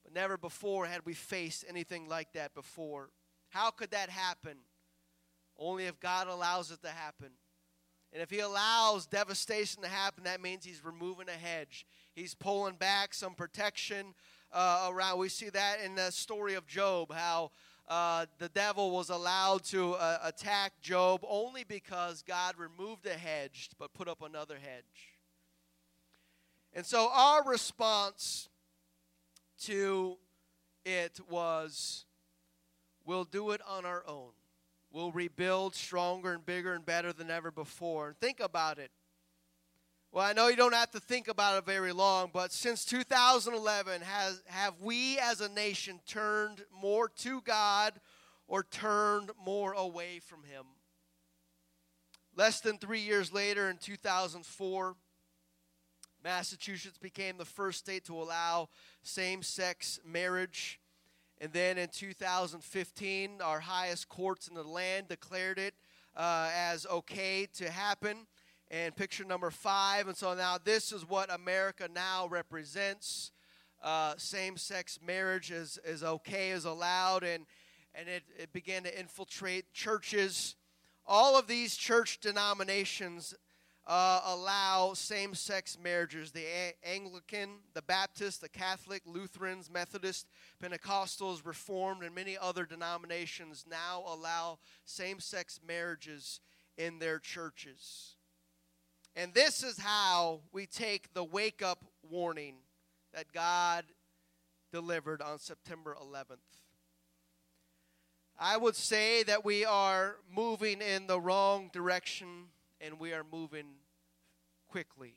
but 0.04 0.14
never 0.14 0.36
before 0.36 0.86
had 0.86 1.04
we 1.04 1.14
faced 1.14 1.64
anything 1.68 2.08
like 2.08 2.32
that 2.32 2.54
before. 2.54 3.10
How 3.50 3.70
could 3.70 3.90
that 3.90 4.08
happen? 4.08 4.56
Only 5.58 5.84
if 5.84 6.00
God 6.00 6.28
allows 6.28 6.70
it 6.70 6.82
to 6.82 6.88
happen. 6.88 7.32
And 8.12 8.22
if 8.22 8.30
He 8.30 8.40
allows 8.40 9.06
devastation 9.06 9.82
to 9.82 9.88
happen, 9.88 10.24
that 10.24 10.40
means 10.40 10.64
He's 10.64 10.84
removing 10.84 11.28
a 11.28 11.32
hedge. 11.32 11.86
He's 12.14 12.34
pulling 12.34 12.76
back 12.76 13.14
some 13.14 13.34
protection 13.34 14.14
uh, 14.52 14.90
around. 14.90 15.18
We 15.18 15.28
see 15.28 15.50
that 15.50 15.78
in 15.84 15.94
the 15.94 16.10
story 16.10 16.54
of 16.54 16.66
Job, 16.66 17.12
how 17.12 17.50
uh, 17.88 18.26
the 18.38 18.48
devil 18.48 18.90
was 18.90 19.10
allowed 19.10 19.64
to 19.64 19.94
uh, 19.94 20.18
attack 20.24 20.72
Job 20.80 21.20
only 21.28 21.64
because 21.64 22.22
God 22.22 22.54
removed 22.56 23.06
a 23.06 23.14
hedge 23.14 23.70
but 23.78 23.92
put 23.92 24.08
up 24.08 24.22
another 24.22 24.56
hedge. 24.56 25.11
And 26.74 26.86
so 26.86 27.10
our 27.12 27.44
response 27.44 28.48
to 29.64 30.16
it 30.84 31.20
was 31.28 32.06
we'll 33.04 33.24
do 33.24 33.50
it 33.50 33.60
on 33.68 33.84
our 33.84 34.04
own. 34.06 34.30
We'll 34.90 35.12
rebuild 35.12 35.74
stronger 35.74 36.32
and 36.32 36.44
bigger 36.44 36.74
and 36.74 36.84
better 36.84 37.12
than 37.12 37.30
ever 37.30 37.50
before. 37.50 38.08
And 38.08 38.18
think 38.18 38.40
about 38.40 38.78
it. 38.78 38.90
Well, 40.12 40.26
I 40.26 40.34
know 40.34 40.48
you 40.48 40.56
don't 40.56 40.74
have 40.74 40.90
to 40.90 41.00
think 41.00 41.28
about 41.28 41.56
it 41.56 41.64
very 41.64 41.92
long, 41.92 42.28
but 42.34 42.52
since 42.52 42.84
2011, 42.84 44.02
has, 44.02 44.42
have 44.46 44.74
we 44.78 45.18
as 45.18 45.40
a 45.40 45.48
nation 45.48 46.00
turned 46.06 46.62
more 46.70 47.08
to 47.20 47.40
God 47.40 47.94
or 48.46 48.62
turned 48.62 49.30
more 49.42 49.72
away 49.72 50.18
from 50.18 50.42
Him? 50.44 50.66
Less 52.36 52.60
than 52.60 52.76
three 52.76 53.00
years 53.00 53.32
later, 53.32 53.70
in 53.70 53.78
2004, 53.78 54.96
Massachusetts 56.22 56.98
became 56.98 57.36
the 57.36 57.44
first 57.44 57.80
state 57.80 58.04
to 58.04 58.14
allow 58.14 58.68
same 59.02 59.42
sex 59.42 59.98
marriage. 60.04 60.78
And 61.40 61.52
then 61.52 61.78
in 61.78 61.88
2015, 61.88 63.40
our 63.42 63.60
highest 63.60 64.08
courts 64.08 64.46
in 64.46 64.54
the 64.54 64.62
land 64.62 65.08
declared 65.08 65.58
it 65.58 65.74
uh, 66.16 66.50
as 66.54 66.86
okay 66.86 67.48
to 67.54 67.70
happen 67.70 68.26
and 68.70 68.94
picture 68.94 69.24
number 69.24 69.50
five. 69.50 70.06
And 70.06 70.16
so 70.16 70.34
now 70.34 70.58
this 70.62 70.92
is 70.92 71.08
what 71.08 71.32
America 71.32 71.88
now 71.92 72.28
represents. 72.28 73.32
Uh, 73.82 74.14
same-sex 74.16 75.00
marriage 75.04 75.50
is, 75.50 75.78
is 75.84 76.04
okay, 76.04 76.50
is 76.50 76.64
allowed, 76.64 77.24
and, 77.24 77.46
and 77.96 78.08
it, 78.08 78.22
it 78.38 78.52
began 78.52 78.84
to 78.84 78.98
infiltrate 78.98 79.72
churches. 79.72 80.54
All 81.04 81.36
of 81.36 81.48
these 81.48 81.74
church 81.74 82.20
denominations 82.20 83.34
uh, 83.86 84.20
allow 84.26 84.92
same 84.94 85.34
sex 85.34 85.76
marriages 85.82 86.30
the 86.30 86.44
A- 86.44 86.74
Anglican, 86.84 87.50
the 87.74 87.82
Baptist, 87.82 88.40
the 88.40 88.48
Catholic, 88.48 89.02
Lutherans, 89.06 89.70
Methodist, 89.70 90.28
Pentecostals, 90.62 91.44
Reformed, 91.44 92.04
and 92.04 92.14
many 92.14 92.38
other 92.38 92.64
denominations 92.64 93.64
now 93.68 94.04
allow 94.06 94.58
same 94.84 95.18
sex 95.18 95.58
marriages 95.66 96.40
in 96.78 96.98
their 96.98 97.18
churches. 97.18 98.14
And 99.16 99.34
this 99.34 99.62
is 99.62 99.78
how 99.78 100.40
we 100.52 100.66
take 100.66 101.12
the 101.12 101.24
wake 101.24 101.60
up 101.60 101.84
warning 102.08 102.54
that 103.12 103.32
God 103.32 103.84
delivered 104.72 105.20
on 105.20 105.38
September 105.38 105.96
11th. 106.00 106.38
I 108.38 108.56
would 108.56 108.74
say 108.74 109.22
that 109.24 109.44
we 109.44 109.64
are 109.64 110.16
moving 110.34 110.80
in 110.80 111.06
the 111.06 111.20
wrong 111.20 111.68
direction 111.72 112.46
and 112.82 112.98
we 112.98 113.12
are 113.12 113.24
moving 113.30 113.66
quickly. 114.68 115.14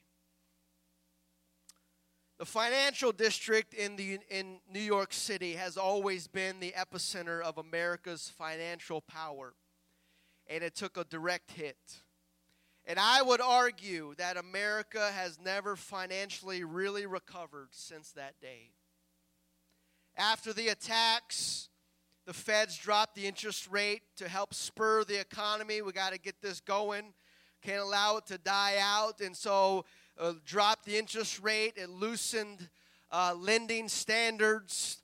The 2.38 2.46
financial 2.46 3.12
district 3.12 3.74
in, 3.74 3.96
the, 3.96 4.20
in 4.30 4.60
New 4.72 4.82
York 4.82 5.14
City 5.14 5.54
has 5.54 5.78
always 5.78 6.28
been 6.28 6.60
the 6.60 6.74
epicenter 6.78 7.42
of 7.42 7.58
America's 7.58 8.32
financial 8.38 9.02
power, 9.02 9.54
and 10.48 10.64
it 10.64 10.76
took 10.76 10.98
a 10.98 11.06
direct 11.06 11.52
hit. 11.52 11.78
And 12.86 13.00
I 13.00 13.22
would 13.22 13.42
argue 13.42 14.14
that 14.18 14.38
America 14.38 15.12
has 15.12 15.40
never 15.44 15.76
financially 15.76 16.64
really 16.64 17.06
recovered 17.06 17.70
since 17.72 18.12
that 18.12 18.40
day. 18.42 18.74
After 20.18 20.54
the 20.54 20.68
attacks, 20.68 21.70
the 22.28 22.34
feds 22.34 22.78
dropped 22.78 23.16
the 23.16 23.26
interest 23.26 23.70
rate 23.72 24.02
to 24.18 24.28
help 24.28 24.54
spur 24.54 25.04
the 25.04 25.20
economy. 25.20 25.82
We 25.82 25.94
got 25.94 26.14
to 26.14 26.20
get 26.20 26.42
this 26.42 26.60
going. 26.60 27.14
Can't 27.66 27.82
allow 27.82 28.18
it 28.18 28.28
to 28.28 28.38
die 28.38 28.76
out. 28.80 29.22
And 29.22 29.36
so, 29.36 29.86
uh, 30.20 30.34
dropped 30.46 30.86
the 30.86 30.98
interest 30.98 31.42
rate. 31.42 31.74
It 31.78 31.90
loosened 31.90 32.70
uh, 33.12 33.34
lending 33.36 33.88
standards 33.90 35.02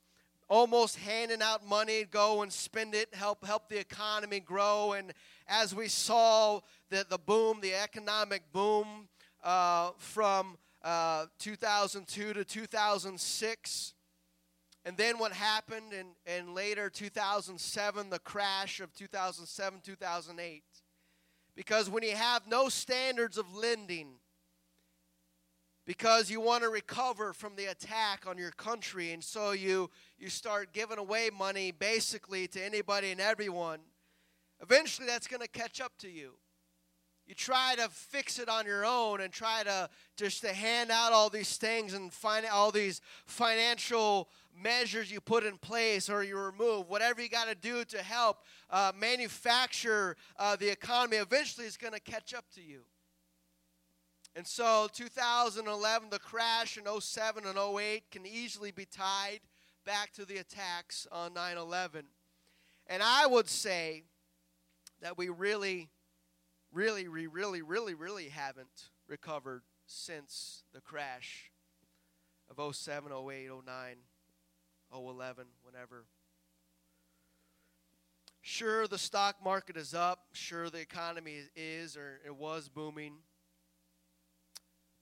almost 0.47 0.97
handing 0.97 1.41
out 1.41 1.65
money, 1.65 2.03
go 2.03 2.41
and 2.41 2.51
spend 2.51 2.93
it, 2.93 3.07
help 3.15 3.45
help 3.45 3.69
the 3.69 3.79
economy 3.79 4.41
grow. 4.41 4.91
And 4.91 5.13
as 5.47 5.73
we 5.73 5.87
saw 5.87 6.59
the, 6.89 7.05
the 7.09 7.17
boom, 7.17 7.59
the 7.61 7.73
economic 7.73 8.43
boom 8.51 9.07
uh, 9.43 9.91
from 9.97 10.57
uh, 10.83 11.27
2002 11.39 12.33
to 12.33 12.43
2006, 12.43 13.93
and 14.83 14.97
then 14.97 15.17
what 15.19 15.31
happened 15.31 15.93
in, 15.93 16.07
in 16.25 16.53
later 16.53 16.89
2007, 16.89 18.09
the 18.09 18.19
crash 18.19 18.81
of 18.81 18.93
2007, 18.93 19.79
2008. 19.83 20.63
Because 21.55 21.89
when 21.89 22.03
you 22.03 22.15
have 22.15 22.47
no 22.47 22.69
standards 22.69 23.37
of 23.37 23.53
lending, 23.55 24.13
because 25.85 26.29
you 26.29 26.39
want 26.39 26.63
to 26.63 26.69
recover 26.69 27.33
from 27.33 27.55
the 27.55 27.65
attack 27.65 28.25
on 28.27 28.37
your 28.37 28.51
country 28.51 29.11
and 29.11 29.23
so 29.23 29.51
you 29.51 29.89
you 30.17 30.29
start 30.29 30.73
giving 30.73 30.99
away 30.99 31.29
money 31.35 31.71
basically 31.71 32.47
to 32.47 32.63
anybody 32.63 33.11
and 33.11 33.19
everyone 33.19 33.79
eventually 34.61 35.07
that's 35.07 35.27
going 35.27 35.41
to 35.41 35.47
catch 35.47 35.81
up 35.81 35.91
to 35.99 36.09
you. 36.09 36.33
You 37.27 37.35
try 37.35 37.75
to 37.75 37.87
fix 37.89 38.39
it 38.39 38.49
on 38.49 38.65
your 38.65 38.85
own 38.85 39.21
and 39.21 39.31
try 39.31 39.63
to 39.63 39.89
just 40.17 40.41
to 40.41 40.53
hand 40.53 40.91
out 40.91 41.13
all 41.13 41.29
these 41.29 41.57
things 41.57 41.93
and 41.93 42.11
find 42.11 42.45
all 42.45 42.71
these 42.71 42.99
financial 43.25 44.27
measures 44.59 45.11
you 45.11 45.21
put 45.21 45.43
in 45.43 45.57
place 45.57 46.09
or 46.09 46.23
you 46.23 46.37
remove 46.37 46.89
whatever 46.89 47.21
you 47.21 47.29
got 47.29 47.47
to 47.47 47.55
do 47.55 47.83
to 47.85 48.01
help 48.01 48.37
uh, 48.69 48.91
manufacture 48.97 50.15
uh, 50.37 50.55
the 50.55 50.69
economy 50.69 51.17
eventually 51.17 51.65
it's 51.65 51.77
going 51.77 51.93
to 51.93 51.99
catch 51.99 52.33
up 52.33 52.45
to 52.53 52.61
you 52.61 52.81
and 54.35 54.47
so 54.47 54.87
2011, 54.93 56.09
the 56.09 56.19
crash 56.19 56.77
in 56.77 56.85
07 57.01 57.45
and 57.45 57.57
08 57.57 58.03
can 58.11 58.25
easily 58.25 58.71
be 58.71 58.85
tied 58.85 59.41
back 59.85 60.13
to 60.13 60.25
the 60.25 60.37
attacks 60.37 61.05
on 61.11 61.33
9 61.33 61.57
11. 61.57 62.05
And 62.87 63.03
I 63.03 63.27
would 63.27 63.49
say 63.49 64.03
that 65.01 65.17
we 65.17 65.27
really, 65.27 65.89
really, 66.71 67.09
we 67.09 67.27
really, 67.27 67.61
really, 67.61 67.93
really 67.93 68.29
haven't 68.29 68.89
recovered 69.07 69.63
since 69.85 70.63
the 70.73 70.79
crash 70.79 71.51
of 72.49 72.75
07, 72.75 73.11
08, 73.11 73.49
09, 73.65 73.95
011, 74.93 75.45
whenever. 75.63 76.05
Sure, 78.41 78.87
the 78.87 78.97
stock 78.97 79.35
market 79.43 79.77
is 79.77 79.93
up. 79.93 80.25
Sure, 80.33 80.69
the 80.69 80.79
economy 80.79 81.41
is 81.55 81.95
or 81.95 82.19
it 82.25 82.35
was 82.35 82.69
booming. 82.69 83.13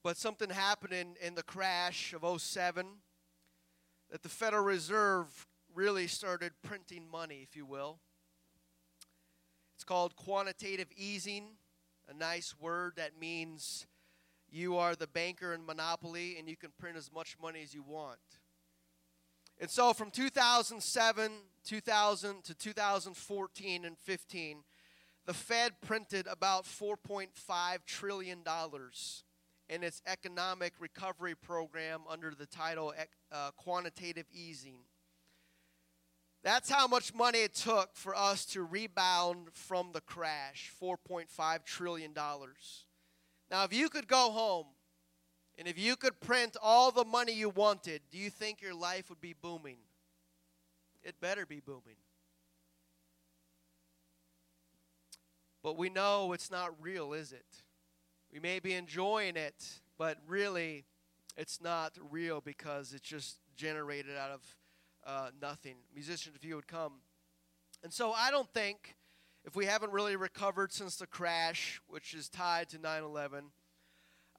But 0.04 0.18
something 0.18 0.50
happened 0.50 0.94
in, 0.94 1.16
in 1.22 1.36
the 1.36 1.44
crash 1.44 2.14
of 2.14 2.42
07 2.42 2.86
that 4.12 4.24
the 4.24 4.30
Federal 4.30 4.64
Reserve 4.64 5.48
really 5.74 6.08
started 6.08 6.52
printing 6.64 7.10
money, 7.10 7.42
if 7.44 7.56
you 7.56 7.66
will. 7.66 8.00
It's 9.76 9.84
called 9.84 10.16
quantitative 10.16 10.88
easing, 10.96 11.52
a 12.10 12.14
nice 12.14 12.56
word 12.60 12.94
that 12.98 13.20
means 13.20 13.88
you 14.52 14.78
are 14.78 14.96
the 14.96 15.08
banker 15.08 15.54
in 15.54 15.66
monopoly 15.66 16.38
and 16.38 16.50
you 16.50 16.58
can 16.58 16.72
print 16.78 16.98
as 16.98 17.12
much 17.14 17.38
money 17.42 17.62
as 17.64 17.74
you 17.74 17.84
want. 17.84 18.20
And 19.60 19.70
so 19.70 19.94
from 19.94 20.10
2007, 20.12 21.32
2000 21.66 22.44
to 22.44 22.54
2014 22.56 23.86
and 23.86 23.98
15, 23.98 24.64
the 25.26 25.34
Fed 25.34 25.74
printed 25.82 26.28
about 26.28 26.64
4.5 26.64 27.30
trillion 27.86 28.42
dollars 28.44 29.24
in 29.68 29.84
its 29.84 30.02
economic 30.08 30.74
recovery 30.80 31.36
program 31.36 32.02
under 32.10 32.34
the 32.34 32.48
title 32.48 32.94
uh, 33.32 33.52
Quantitative 33.56 34.26
Easing. 34.34 34.80
That's 36.44 36.70
how 36.70 36.88
much 36.88 37.14
money 37.14 37.40
it 37.40 37.54
took 37.54 37.96
for 37.96 38.16
us 38.16 38.46
to 38.48 38.64
rebound 38.64 39.50
from 39.54 39.92
the 39.94 40.02
crash 40.02 40.72
$4.5 40.82 41.66
trillion. 41.66 42.14
Now, 42.16 43.64
if 43.66 43.74
you 43.74 43.90
could 43.90 44.08
go 44.08 44.32
home 44.32 44.68
and 45.60 45.68
if 45.68 45.78
you 45.78 45.96
could 45.96 46.20
print 46.20 46.58
all 46.62 46.90
the 46.90 47.06
money 47.06 47.34
you 47.34 47.50
wanted, 47.50 48.02
do 48.10 48.18
you 48.18 48.32
think 48.32 48.62
your 48.62 48.74
life 48.74 49.10
would 49.10 49.22
be 49.22 49.36
booming? 49.40 49.78
it 51.04 51.20
better 51.20 51.46
be 51.46 51.60
booming. 51.60 51.98
But 55.62 55.78
we 55.78 55.90
know 55.90 56.34
it's 56.34 56.52
not 56.52 56.72
real, 56.82 57.14
is 57.14 57.32
it? 57.32 57.46
We 58.32 58.40
may 58.40 58.60
be 58.60 58.74
enjoying 58.74 59.36
it, 59.36 59.82
but 59.98 60.18
really 60.28 60.86
it's 61.36 61.62
not 61.62 61.94
real 62.10 62.42
because 62.42 62.94
it's 62.94 63.08
just 63.08 63.40
generated 63.56 64.16
out 64.18 64.32
of 64.32 64.56
uh, 65.06 65.30
nothing. 65.42 65.76
Musicians, 65.94 66.36
if 66.36 66.46
you 66.46 66.56
would 66.56 66.68
come. 66.68 66.94
And 67.84 67.92
so 67.92 68.12
I 68.12 68.32
don't 68.32 68.50
think, 68.54 68.96
if 69.46 69.56
we 69.56 69.66
haven't 69.66 69.92
really 69.92 70.16
recovered 70.16 70.72
since 70.72 70.96
the 70.98 71.08
crash, 71.08 71.82
which 71.88 72.14
is 72.14 72.30
tied 72.30 72.70
to 72.70 72.78
9 72.78 73.04
11, 73.04 73.46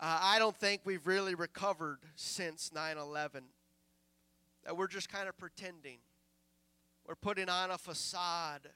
uh, 0.01 0.19
I 0.23 0.39
don't 0.39 0.57
think 0.57 0.81
we've 0.85 1.07
really 1.07 1.35
recovered 1.35 1.99
since 2.17 2.73
9 2.73 2.97
11. 2.97 3.45
That 4.65 4.77
we're 4.77 4.89
just 4.89 5.11
kind 5.11 5.29
of 5.29 5.37
pretending. 5.37 5.99
We're 7.07 7.17
putting 7.17 7.51
on 7.51 7.71
a 7.71 7.77
facade. 7.77 8.71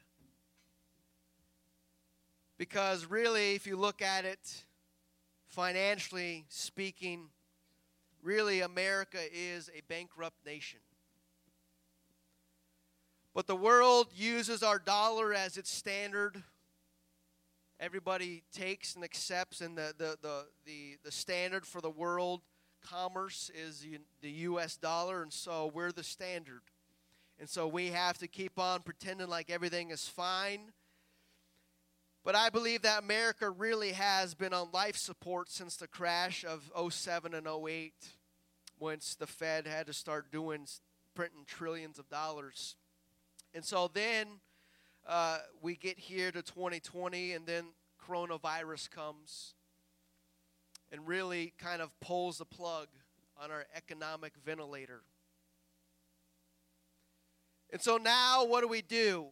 Because 2.58 3.06
really, 3.06 3.54
if 3.54 3.66
you 3.66 3.76
look 3.76 4.02
at 4.02 4.26
it 4.26 4.64
financially 5.48 6.44
speaking, 6.50 7.28
really 8.22 8.60
America 8.60 9.18
is 9.32 9.70
a 9.74 9.80
bankrupt 9.88 10.44
nation. 10.44 10.80
But 13.34 13.46
the 13.46 13.56
world 13.56 14.08
uses 14.14 14.62
our 14.62 14.78
dollar 14.78 15.32
as 15.32 15.56
its 15.56 15.70
standard. 15.70 16.42
Everybody 17.80 18.44
takes 18.52 18.94
and 18.94 19.04
accepts, 19.04 19.60
and 19.60 19.76
the, 19.76 19.92
the, 19.98 20.16
the, 20.22 20.46
the, 20.64 20.96
the 21.04 21.10
standard 21.10 21.66
for 21.66 21.80
the 21.80 21.90
world 21.90 22.42
commerce 22.84 23.50
is 23.54 23.84
the 24.20 24.30
U.S. 24.30 24.76
dollar, 24.76 25.22
and 25.22 25.32
so 25.32 25.70
we're 25.74 25.92
the 25.92 26.04
standard. 26.04 26.62
And 27.38 27.48
so 27.48 27.66
we 27.66 27.88
have 27.88 28.18
to 28.18 28.28
keep 28.28 28.58
on 28.58 28.82
pretending 28.82 29.28
like 29.28 29.50
everything 29.50 29.90
is 29.90 30.06
fine. 30.06 30.72
But 32.24 32.36
I 32.36 32.48
believe 32.48 32.82
that 32.82 33.02
America 33.02 33.50
really 33.50 33.92
has 33.92 34.34
been 34.34 34.54
on 34.54 34.68
life 34.72 34.96
support 34.96 35.50
since 35.50 35.76
the 35.76 35.88
crash 35.88 36.44
of 36.44 36.70
07 36.92 37.34
and 37.34 37.46
08, 37.46 37.92
once 38.78 39.14
the 39.14 39.26
Fed 39.26 39.66
had 39.66 39.86
to 39.88 39.92
start 39.92 40.30
doing 40.30 40.66
printing 41.14 41.44
trillions 41.46 41.98
of 41.98 42.08
dollars. 42.08 42.76
And 43.52 43.64
so 43.64 43.90
then 43.92 44.40
uh, 45.06 45.38
we 45.60 45.76
get 45.76 45.98
here 45.98 46.30
to 46.32 46.42
2020, 46.42 47.32
and 47.32 47.46
then 47.46 47.64
coronavirus 48.08 48.90
comes 48.90 49.54
and 50.92 51.06
really 51.06 51.52
kind 51.58 51.82
of 51.82 51.90
pulls 52.00 52.38
the 52.38 52.44
plug 52.44 52.88
on 53.42 53.50
our 53.50 53.64
economic 53.74 54.32
ventilator. 54.44 55.02
And 57.72 57.82
so 57.82 57.96
now, 57.96 58.44
what 58.46 58.60
do 58.60 58.68
we 58.68 58.82
do? 58.82 59.26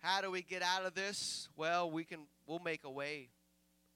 How 0.00 0.20
do 0.20 0.30
we 0.30 0.42
get 0.42 0.62
out 0.62 0.84
of 0.84 0.94
this? 0.94 1.48
Well, 1.56 1.90
we 1.90 2.04
can 2.04 2.26
we'll 2.46 2.58
make 2.58 2.84
a 2.84 2.90
way. 2.90 3.30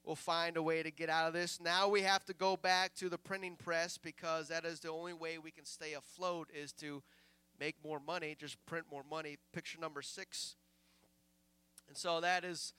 We'll 0.04 0.16
find 0.16 0.56
a 0.56 0.62
way 0.62 0.82
to 0.82 0.90
get 0.90 1.10
out 1.10 1.26
of 1.26 1.34
this. 1.34 1.60
Now 1.60 1.88
we 1.88 2.00
have 2.02 2.24
to 2.26 2.32
go 2.32 2.56
back 2.56 2.94
to 2.94 3.10
the 3.10 3.18
printing 3.18 3.56
press 3.56 3.98
because 3.98 4.48
that 4.48 4.64
is 4.64 4.80
the 4.80 4.90
only 4.90 5.12
way 5.12 5.36
we 5.36 5.50
can 5.50 5.66
stay 5.66 5.92
afloat 5.92 6.48
is 6.54 6.72
to 6.74 7.02
make 7.58 7.76
more 7.84 8.00
money, 8.00 8.36
just 8.38 8.64
print 8.66 8.86
more 8.90 9.04
money. 9.08 9.36
Picture 9.52 9.78
number 9.80 10.02
6. 10.02 10.56
And 11.88 11.96
so 11.96 12.20
that 12.20 12.44
is 12.44 12.72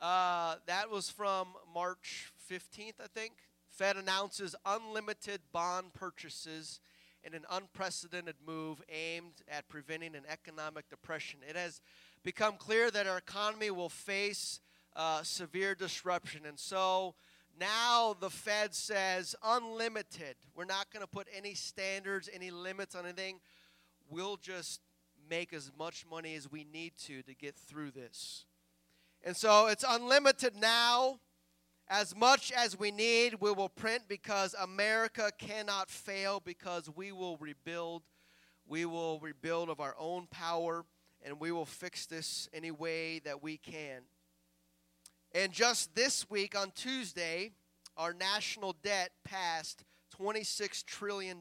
uh, 0.00 0.56
that 0.66 0.90
was 0.90 1.08
from 1.08 1.48
March 1.72 2.32
15th, 2.50 3.00
I 3.02 3.06
think. 3.14 3.32
Fed 3.70 3.96
announces 3.96 4.54
unlimited 4.64 5.40
bond 5.52 5.94
purchases 5.94 6.80
in 7.24 7.34
an 7.34 7.44
unprecedented 7.50 8.36
move 8.46 8.82
aimed 8.88 9.42
at 9.48 9.68
preventing 9.68 10.14
an 10.14 10.22
economic 10.28 10.88
depression. 10.88 11.40
It 11.48 11.56
has 11.56 11.80
become 12.22 12.56
clear 12.56 12.90
that 12.90 13.06
our 13.06 13.18
economy 13.18 13.70
will 13.70 13.88
face 13.88 14.60
uh, 14.94 15.22
severe 15.22 15.74
disruption. 15.74 16.42
And 16.46 16.58
so 16.58 17.14
now 17.58 18.16
the 18.18 18.30
Fed 18.30 18.74
says 18.74 19.34
unlimited. 19.42 20.36
We're 20.54 20.64
not 20.64 20.90
going 20.92 21.02
to 21.02 21.08
put 21.08 21.26
any 21.34 21.54
standards, 21.54 22.28
any 22.32 22.50
limits 22.50 22.94
on 22.94 23.04
anything. 23.04 23.40
We'll 24.08 24.36
just 24.36 24.80
make 25.28 25.52
as 25.52 25.72
much 25.78 26.04
money 26.08 26.34
as 26.34 26.50
we 26.50 26.64
need 26.64 26.92
to 27.06 27.22
to 27.22 27.34
get 27.34 27.56
through 27.56 27.90
this. 27.90 28.44
And 29.22 29.36
so 29.36 29.66
it's 29.66 29.84
unlimited 29.86 30.54
now. 30.56 31.20
As 31.88 32.16
much 32.16 32.52
as 32.52 32.78
we 32.78 32.90
need, 32.90 33.36
we 33.40 33.52
will 33.52 33.68
print 33.68 34.04
because 34.08 34.54
America 34.60 35.30
cannot 35.38 35.88
fail 35.88 36.40
because 36.44 36.90
we 36.94 37.12
will 37.12 37.36
rebuild. 37.36 38.02
We 38.66 38.86
will 38.86 39.20
rebuild 39.20 39.68
of 39.68 39.80
our 39.80 39.94
own 39.98 40.26
power 40.26 40.84
and 41.24 41.40
we 41.40 41.52
will 41.52 41.66
fix 41.66 42.06
this 42.06 42.48
any 42.52 42.70
way 42.70 43.20
that 43.20 43.42
we 43.42 43.56
can. 43.56 44.02
And 45.32 45.52
just 45.52 45.94
this 45.94 46.28
week 46.30 46.56
on 46.56 46.72
Tuesday, 46.72 47.52
our 47.96 48.12
national 48.12 48.74
debt 48.82 49.10
passed 49.24 49.84
$26 50.18 50.84
trillion. 50.84 51.40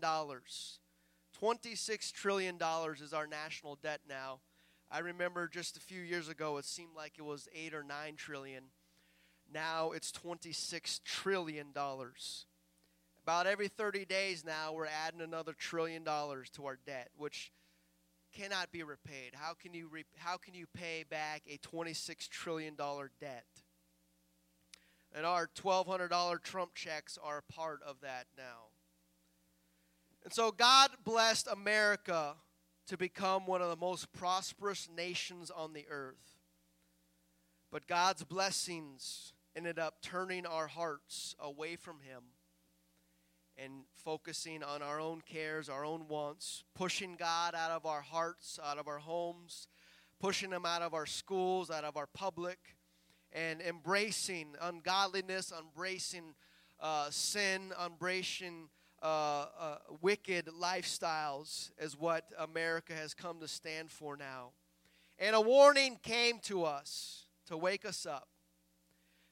$26 1.42 2.12
trillion 2.14 2.58
is 3.02 3.14
our 3.14 3.28
national 3.28 3.78
debt 3.82 4.02
now. 4.08 4.40
I 4.92 5.00
remember 5.00 5.48
just 5.48 5.78
a 5.78 5.82
few 5.82 6.02
years 6.02 6.30
ago, 6.30 6.58
it 6.58 6.66
seemed 6.66 6.96
like 6.96 7.14
it 7.18 7.24
was 7.24 7.48
8 7.54 7.74
or 7.74 7.84
9 7.84 8.16
trillion. 8.16 8.64
Now 9.52 9.92
it's 9.92 10.12
26 10.12 11.02
trillion 11.04 11.72
dollars. 11.72 12.46
About 13.24 13.48
every 13.48 13.68
30 13.68 14.06
days 14.06 14.44
now, 14.46 14.74
we're 14.74 14.86
adding 14.86 15.22
another 15.22 15.54
trillion 15.54 16.04
dollars 16.04 16.50
to 16.52 16.66
our 16.66 16.78
debt, 16.86 17.10
which 17.18 17.52
cannot 18.34 18.72
be 18.72 18.84
repaid. 18.84 19.34
How 19.34 19.54
can 19.54 19.74
you 19.74 19.88
re- 19.88 20.04
how 20.18 20.38
can 20.38 20.54
you 20.54 20.68
pay 20.74 21.04
back 21.10 21.42
a 21.50 21.58
26 21.58 22.28
trillion 22.28 22.76
dollar 22.76 23.12
debt? 23.20 23.46
And 25.16 25.26
our 25.26 25.48
$1200 25.48 26.44
Trump 26.44 26.76
checks 26.76 27.18
are 27.24 27.38
a 27.38 27.54
part 27.54 27.80
of 27.84 28.02
that 28.02 28.26
now. 28.38 28.68
And 30.26 30.34
so 30.34 30.52
God 30.52 30.90
blessed 31.04 31.48
America 31.52 32.34
to 32.88 32.98
become 32.98 33.46
one 33.46 33.62
of 33.62 33.70
the 33.70 33.76
most 33.76 34.12
prosperous 34.12 34.90
nations 34.96 35.52
on 35.52 35.74
the 35.74 35.86
earth. 35.88 36.40
But 37.72 37.88
God's 37.88 38.24
blessings 38.24 39.34
ended 39.56 39.78
up 39.78 40.02
turning 40.02 40.48
our 40.48 40.66
hearts 40.66 41.36
away 41.40 41.76
from 41.76 42.00
Him 42.00 42.24
and 43.56 43.84
focusing 43.94 44.64
on 44.64 44.82
our 44.82 45.00
own 45.00 45.22
cares, 45.22 45.70
our 45.70 45.86
own 45.86 46.08
wants, 46.08 46.64
pushing 46.74 47.16
God 47.16 47.54
out 47.56 47.72
of 47.72 47.86
our 47.86 48.02
hearts, 48.02 48.60
out 48.64 48.80
of 48.80 48.88
our 48.88 48.98
homes, 48.98 49.68
pushing 50.20 50.52
Him 50.52 50.66
out 50.66 50.82
of 50.82 50.96
our 50.96 51.06
schools, 51.06 51.70
out 51.70 51.84
of 51.84 51.98
our 51.98 52.08
public, 52.08 52.58
and 53.32 53.62
embracing 53.62 54.56
ungodliness, 54.60 55.54
embracing 55.58 56.34
uh, 56.80 57.10
sin, 57.12 57.72
embracing 57.84 58.70
uh, 59.02 59.46
uh, 59.60 59.78
wicked 60.02 60.48
lifestyles, 60.48 61.72
is 61.80 61.98
what 62.00 62.26
America 62.38 62.94
has 62.94 63.14
come 63.14 63.40
to 63.40 63.48
stand 63.48 63.92
for 63.92 64.18
now. 64.18 64.52
And 65.20 65.36
a 65.36 65.42
warning 65.42 66.00
came 66.02 66.40
to 66.44 66.64
us 66.64 67.26
to 67.48 67.58
wake 67.58 67.86
us 67.86 68.06
up 68.06 68.28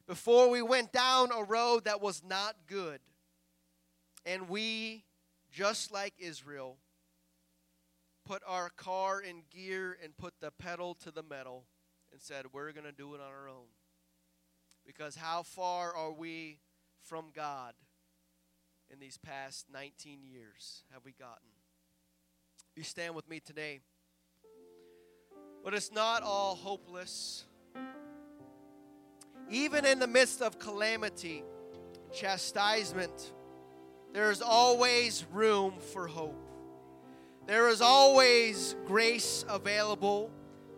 before 0.08 0.50
we 0.50 0.62
went 0.62 0.92
down 0.92 1.32
a 1.32 1.44
road 1.44 1.86
that 1.86 2.02
was 2.02 2.24
not 2.24 2.56
good. 2.68 3.00
And 4.26 4.48
we, 4.48 5.04
just 5.52 5.92
like 5.92 6.14
Israel, 6.18 6.78
put 8.26 8.42
our 8.48 8.70
car 8.70 9.22
in 9.22 9.44
gear 9.50 9.98
and 10.04 10.16
put 10.16 10.34
the 10.40 10.52
pedal 10.52 10.96
to 10.96 11.12
the 11.12 11.24
metal 11.24 11.66
and 12.12 12.22
said, 12.22 12.46
We're 12.54 12.72
going 12.72 12.86
to 12.86 12.92
do 12.92 13.14
it 13.16 13.22
on 13.22 13.28
our 13.28 13.50
own. 13.50 13.68
Because 14.86 15.16
how 15.16 15.44
far 15.44 15.96
are 15.96 16.12
we 16.12 16.60
from 17.02 17.28
God 17.34 17.74
in 18.94 19.00
these 19.00 19.18
past 19.18 19.66
19 19.74 20.20
years 20.24 20.84
have 20.94 21.04
we 21.04 21.14
gotten? 21.14 21.50
You 22.76 22.84
stand 22.84 23.16
with 23.16 23.28
me 23.28 23.40
today. 23.40 23.80
But 25.64 25.74
it's 25.74 25.92
not 25.92 26.22
all 26.22 26.54
hopeless. 26.54 27.46
Even 29.50 29.86
in 29.86 29.98
the 29.98 30.06
midst 30.06 30.44
of 30.44 30.60
calamity, 30.60 31.44
chastisement, 32.12 33.34
there 34.14 34.30
is 34.30 34.44
always 34.44 35.26
room 35.32 35.74
for 35.92 36.06
hope. 36.06 36.48
There 37.48 37.70
is 37.70 37.82
always 37.82 38.76
grace 38.86 39.44
available 39.50 40.30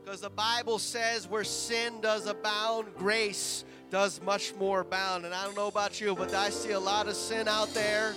because 0.03 0.21
the 0.21 0.29
Bible 0.29 0.79
says 0.79 1.27
where 1.27 1.43
sin 1.43 1.99
does 1.99 2.27
abound, 2.27 2.95
grace 2.95 3.65
does 3.95 4.21
much 4.23 4.53
more 4.55 4.81
abound. 4.81 5.23
And 5.23 5.33
I 5.33 5.45
don't 5.45 5.55
know 5.55 5.69
about 5.69 6.01
you, 6.01 6.15
but 6.15 6.33
I 6.33 6.49
see 6.49 6.71
a 6.71 6.79
lot 6.81 7.07
of 7.07 7.15
sin 7.15 7.47
out 7.47 7.73
there. 7.73 8.13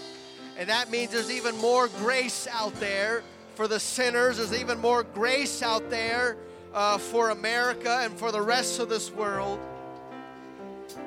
And 0.58 0.68
that 0.68 0.90
means 0.90 1.12
there's 1.12 1.30
even 1.30 1.56
more 1.58 1.86
grace 1.86 2.48
out 2.50 2.74
there 2.80 3.22
for 3.54 3.68
the 3.68 3.78
sinners. 3.78 4.38
There's 4.38 4.60
even 4.60 4.80
more 4.80 5.04
grace 5.04 5.62
out 5.62 5.88
there 5.88 6.36
uh, 6.74 6.98
for 6.98 7.30
America 7.30 8.00
and 8.02 8.12
for 8.18 8.32
the 8.32 8.42
rest 8.42 8.80
of 8.80 8.88
this 8.88 9.12
world. 9.12 9.60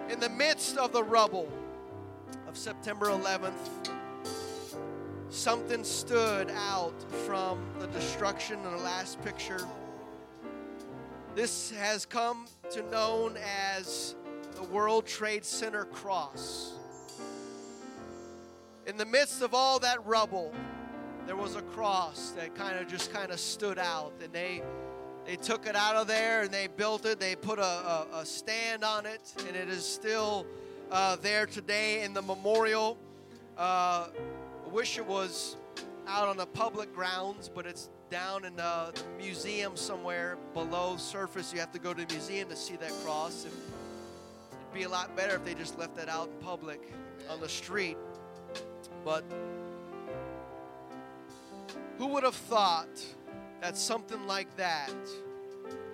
In 0.09 0.22
the 0.22 0.30
midst 0.30 0.78
of 0.78 0.93
the 0.93 1.03
rubble 1.03 1.49
of 2.47 2.55
September 2.55 3.07
11th, 3.07 3.89
something 5.32 5.84
stood 5.84 6.49
out 6.49 6.93
from 7.26 7.59
the 7.82 7.88
destruction 7.88 8.57
in 8.59 8.72
the 8.72 8.84
last 8.84 9.22
picture. 9.22 9.67
This 11.36 11.72
has 11.72 12.05
come 12.05 12.45
to 12.69 12.84
known 12.84 13.38
as 13.76 14.15
the 14.56 14.64
World 14.64 15.06
Trade 15.06 15.45
Center 15.45 15.86
cross. 15.86 16.74
In 18.86 18.97
the 18.97 19.06
midst 19.06 19.41
of 19.41 19.54
all 19.54 19.80
that 19.80 20.06
rubble, 20.06 20.54
there 21.26 21.36
was 21.36 21.56
a 21.56 21.62
cross 21.62 22.32
that 22.32 22.56
kind 22.56 22.78
of 22.80 22.88
just 22.88 23.14
kind 23.14 23.32
of 23.32 23.39
stood 23.39 23.78
out, 23.78 24.14
and 24.24 24.34
they 24.34 24.62
they 25.26 25.36
took 25.36 25.68
it 25.68 25.76
out 25.76 25.95
of 25.95 26.08
there 26.08 26.41
and 26.41 26.52
they 26.52 26.68
built 26.68 27.06
it. 27.06 27.20
They 27.20 27.36
put 27.36 27.60
a, 27.60 27.64
a, 27.64 28.08
a 28.16 28.26
stand 28.26 28.84
on 28.84 29.06
it, 29.06 29.34
and 29.47 29.56
it 29.56 29.70
is 29.70 29.86
still 29.86 30.47
uh, 30.91 31.16
there 31.18 31.45
today 31.45 32.04
in 32.04 32.14
the 32.14 32.22
memorial. 32.22 32.97
Uh, 33.58 34.08
I 34.66 34.70
wish 34.72 34.97
it 34.97 35.06
was 35.06 35.58
out 36.08 36.28
on 36.28 36.38
the 36.38 36.47
public 36.47 36.93
grounds, 36.93 37.49
but 37.54 37.66
it's 37.68 37.89
down 38.10 38.45
in 38.45 38.56
the, 38.56 38.91
the 38.93 39.24
museum 39.24 39.78
somewhere 39.78 40.38
below 40.54 40.97
surface. 40.97 41.54
You 41.54 41.60
have 41.60 41.72
to 41.72 41.80
go 41.80 41.93
to 41.93 42.06
the 42.06 42.14
museum 42.14 42.49
to 42.49 42.56
see 42.56 42.76
that 42.78 42.91
cross. 43.06 43.45
It'd 43.45 43.58
be 44.74 44.84
a 44.84 44.89
lot 44.89 45.15
better 45.15 45.36
if 45.36 45.43
they 45.43 45.53
just 45.53 45.78
left 45.78 45.95
that 45.95 46.09
out 46.09 46.30
in 46.30 46.45
public 46.45 46.91
on 47.30 47.39
the 47.39 47.49
street. 47.49 47.97
But 49.03 49.24
who 51.97 52.07
would 52.07 52.24
have 52.24 52.36
thought 52.36 53.03
that 53.61 53.78
something 53.78 54.26
like 54.28 54.55
that 54.57 54.93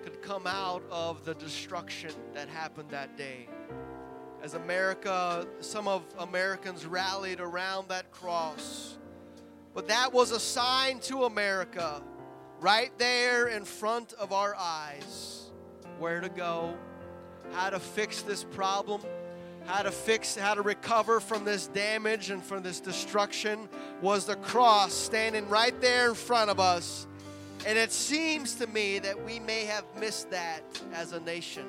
could 0.02 0.22
come 0.22 0.46
out 0.46 0.82
of 0.90 1.24
the 1.24 1.34
destruction 1.34 2.12
that 2.34 2.48
happened 2.48 2.90
that 2.90 3.16
day? 3.16 3.48
As 4.42 4.54
America, 4.54 5.46
some 5.60 5.88
of 5.88 6.02
Americans 6.18 6.86
rallied 6.86 7.40
around 7.40 7.88
that 7.88 8.10
cross. 8.12 8.96
But 9.74 9.88
that 9.88 10.12
was 10.12 10.30
a 10.30 10.40
sign 10.40 11.00
to 11.00 11.24
America 11.24 12.02
right 12.60 12.90
there 12.98 13.48
in 13.48 13.64
front 13.64 14.12
of 14.14 14.32
our 14.32 14.54
eyes 14.56 15.50
where 15.98 16.20
to 16.20 16.28
go, 16.28 16.76
how 17.52 17.70
to 17.70 17.80
fix 17.80 18.22
this 18.22 18.44
problem 18.44 19.00
how 19.68 19.82
to 19.82 19.90
fix, 19.90 20.34
how 20.34 20.54
to 20.54 20.62
recover 20.62 21.20
from 21.20 21.44
this 21.44 21.66
damage 21.66 22.30
and 22.30 22.42
from 22.42 22.62
this 22.62 22.80
destruction 22.80 23.68
was 24.00 24.24
the 24.24 24.36
cross 24.36 24.94
standing 24.94 25.46
right 25.50 25.78
there 25.82 26.08
in 26.08 26.14
front 26.14 26.48
of 26.48 26.58
us. 26.58 27.06
And 27.66 27.76
it 27.76 27.92
seems 27.92 28.54
to 28.56 28.66
me 28.66 28.98
that 29.00 29.22
we 29.22 29.40
may 29.40 29.66
have 29.66 29.84
missed 30.00 30.30
that 30.30 30.62
as 30.94 31.12
a 31.12 31.20
nation. 31.20 31.66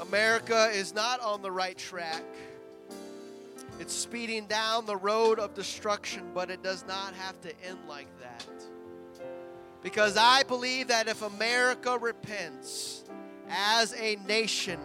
America 0.00 0.70
is 0.72 0.94
not 0.94 1.20
on 1.20 1.42
the 1.42 1.52
right 1.52 1.76
track. 1.76 2.24
It's 3.78 3.94
speeding 3.94 4.46
down 4.46 4.86
the 4.86 4.96
road 4.96 5.38
of 5.38 5.52
destruction, 5.52 6.22
but 6.32 6.50
it 6.50 6.62
does 6.62 6.86
not 6.88 7.12
have 7.12 7.38
to 7.42 7.52
end 7.62 7.78
like 7.86 8.08
that. 8.20 8.46
Because 9.82 10.16
I 10.16 10.42
believe 10.42 10.88
that 10.88 11.08
if 11.08 11.22
America 11.22 11.98
repents, 11.98 13.04
as 13.50 13.94
a 13.94 14.16
nation 14.26 14.78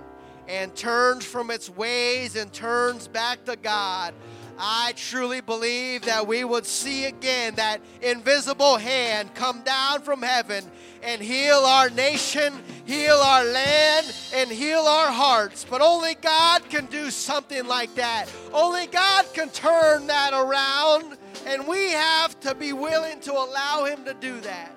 and 0.47 0.75
turns 0.75 1.25
from 1.25 1.51
its 1.51 1.69
ways 1.69 2.35
and 2.35 2.51
turns 2.51 3.07
back 3.07 3.45
to 3.45 3.55
God, 3.55 4.13
I 4.57 4.93
truly 4.95 5.41
believe 5.41 6.03
that 6.03 6.27
we 6.27 6.45
would 6.45 6.65
see 6.65 7.05
again 7.05 7.55
that 7.55 7.81
invisible 8.01 8.77
hand 8.77 9.33
come 9.33 9.61
down 9.63 10.01
from 10.01 10.21
heaven 10.21 10.63
and 11.03 11.21
heal 11.21 11.57
our 11.57 11.89
nation, 11.89 12.53
heal 12.85 13.15
our 13.15 13.43
land, 13.43 14.13
and 14.33 14.49
heal 14.49 14.79
our 14.79 15.11
hearts. 15.11 15.65
But 15.69 15.81
only 15.81 16.15
God 16.15 16.67
can 16.69 16.85
do 16.85 17.11
something 17.11 17.67
like 17.67 17.93
that. 17.95 18.31
Only 18.53 18.87
God 18.87 19.25
can 19.33 19.49
turn 19.49 20.07
that 20.07 20.33
around, 20.33 21.17
and 21.45 21.67
we 21.67 21.91
have 21.91 22.39
to 22.41 22.55
be 22.55 22.71
willing 22.71 23.19
to 23.21 23.33
allow 23.33 23.83
Him 23.83 24.05
to 24.05 24.13
do 24.13 24.39
that. 24.41 24.74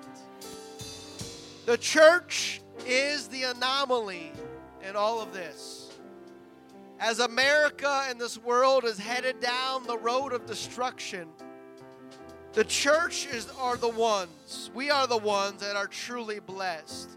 The 1.69 1.77
church 1.77 2.61
is 2.87 3.27
the 3.27 3.43
anomaly 3.43 4.31
in 4.81 4.95
all 4.95 5.21
of 5.21 5.33
this. 5.33 5.91
As 6.99 7.19
America 7.19 8.07
and 8.09 8.19
this 8.19 8.39
world 8.39 8.85
is 8.85 8.97
headed 8.97 9.39
down 9.39 9.85
the 9.85 9.99
road 9.99 10.33
of 10.33 10.47
destruction, 10.47 11.27
the 12.53 12.63
church 12.63 13.27
is, 13.27 13.51
are 13.59 13.77
the 13.77 13.87
ones, 13.87 14.71
we 14.73 14.89
are 14.89 15.05
the 15.05 15.19
ones 15.19 15.61
that 15.61 15.75
are 15.75 15.85
truly 15.85 16.39
blessed 16.39 17.11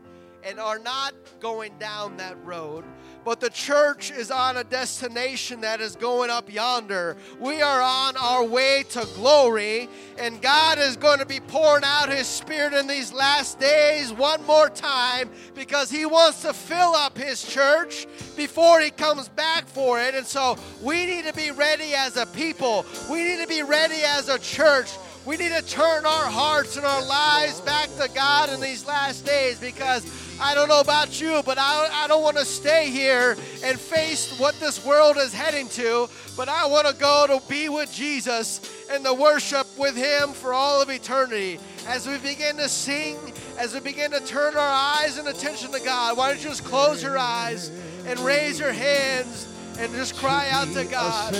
and 0.44 0.58
are 0.58 0.78
not 0.78 1.14
going 1.40 1.72
down 1.78 2.16
that 2.16 2.36
road, 2.44 2.84
but 3.24 3.40
the 3.40 3.50
church 3.50 4.10
is 4.10 4.30
on 4.30 4.56
a 4.56 4.64
destination 4.64 5.60
that 5.60 5.80
is 5.80 5.94
going 5.94 6.30
up 6.30 6.52
yonder. 6.52 7.16
We 7.38 7.62
are 7.62 7.80
on 7.80 8.16
our 8.16 8.44
way 8.44 8.84
to 8.90 9.06
glory, 9.14 9.88
and 10.18 10.42
God 10.42 10.78
is 10.78 10.96
going 10.96 11.20
to 11.20 11.26
be 11.26 11.40
pouring 11.40 11.84
out 11.84 12.08
His 12.08 12.26
Spirit 12.26 12.72
in 12.72 12.86
these 12.86 13.12
last 13.12 13.60
days 13.60 14.12
one 14.12 14.44
more 14.46 14.68
time 14.68 15.30
because 15.54 15.90
He 15.90 16.06
wants 16.06 16.42
to 16.42 16.52
fill 16.52 16.94
up 16.94 17.16
His 17.16 17.42
church 17.42 18.06
before 18.36 18.80
He 18.80 18.90
comes 18.90 19.28
back 19.28 19.66
for 19.66 20.00
it. 20.00 20.14
And 20.14 20.26
so 20.26 20.56
we 20.82 21.06
need 21.06 21.24
to 21.26 21.32
be 21.34 21.52
ready 21.52 21.94
as 21.94 22.16
a 22.16 22.26
people, 22.26 22.84
we 23.10 23.22
need 23.22 23.40
to 23.40 23.48
be 23.48 23.62
ready 23.62 24.02
as 24.04 24.28
a 24.28 24.38
church. 24.38 24.90
We 25.24 25.36
need 25.36 25.52
to 25.52 25.62
turn 25.62 26.04
our 26.04 26.24
hearts 26.24 26.76
and 26.76 26.84
our 26.84 27.06
lives 27.06 27.60
back 27.60 27.88
to 28.00 28.10
God 28.12 28.50
in 28.50 28.60
these 28.60 28.84
last 28.84 29.24
days 29.24 29.60
because 29.60 30.04
I 30.42 30.56
don't 30.56 30.68
know 30.68 30.80
about 30.80 31.20
you, 31.20 31.40
but 31.46 31.56
I, 31.56 31.88
I 31.92 32.08
don't 32.08 32.22
want 32.22 32.36
to 32.36 32.44
stay 32.44 32.90
here 32.90 33.36
and 33.62 33.78
face 33.78 34.36
what 34.40 34.58
this 34.58 34.84
world 34.84 35.16
is 35.16 35.32
heading 35.32 35.68
to, 35.68 36.08
but 36.36 36.48
I 36.48 36.66
want 36.66 36.88
to 36.88 36.94
go 36.94 37.26
to 37.28 37.48
be 37.48 37.68
with 37.68 37.92
Jesus 37.92 38.60
and 38.90 39.04
to 39.04 39.14
worship 39.14 39.68
with 39.78 39.96
Him 39.96 40.30
for 40.30 40.52
all 40.52 40.82
of 40.82 40.90
eternity. 40.90 41.60
As 41.86 42.08
we 42.08 42.18
begin 42.18 42.56
to 42.56 42.68
sing, 42.68 43.18
as 43.56 43.72
we 43.72 43.78
begin 43.78 44.10
to 44.10 44.20
turn 44.24 44.56
our 44.56 44.60
eyes 44.60 45.16
and 45.16 45.28
attention 45.28 45.70
to 45.70 45.80
God, 45.80 46.18
why 46.18 46.30
don't 46.30 46.42
you 46.42 46.48
just 46.48 46.64
close 46.64 47.04
your 47.04 47.18
eyes 47.18 47.70
and 48.04 48.18
raise 48.18 48.58
your 48.58 48.72
hands 48.72 49.46
and 49.78 49.92
just 49.92 50.16
cry 50.16 50.48
out 50.50 50.66
to 50.74 50.84
God. 50.84 51.32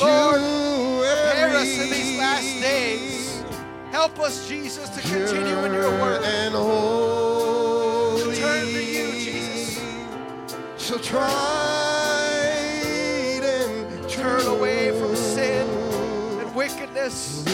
Lord, 0.00 0.40
prepare 0.40 1.50
us 1.50 1.78
in 1.78 1.90
these 1.90 2.18
last 2.18 2.60
days. 2.60 3.44
Help 3.92 4.18
us, 4.18 4.48
Jesus, 4.48 4.88
to 4.88 5.00
continue 5.02 5.64
in 5.64 5.72
your 5.72 5.90
work. 6.00 6.16
To 8.66 8.84
you, 8.84 9.12
Jesus. 9.12 9.80
So 10.76 10.98
try 10.98 11.28
and 13.42 14.08
Turn 14.08 14.46
away 14.46 14.90
from 14.98 15.14
sin 15.14 15.68
and 16.40 16.54
wickedness. 16.54 17.44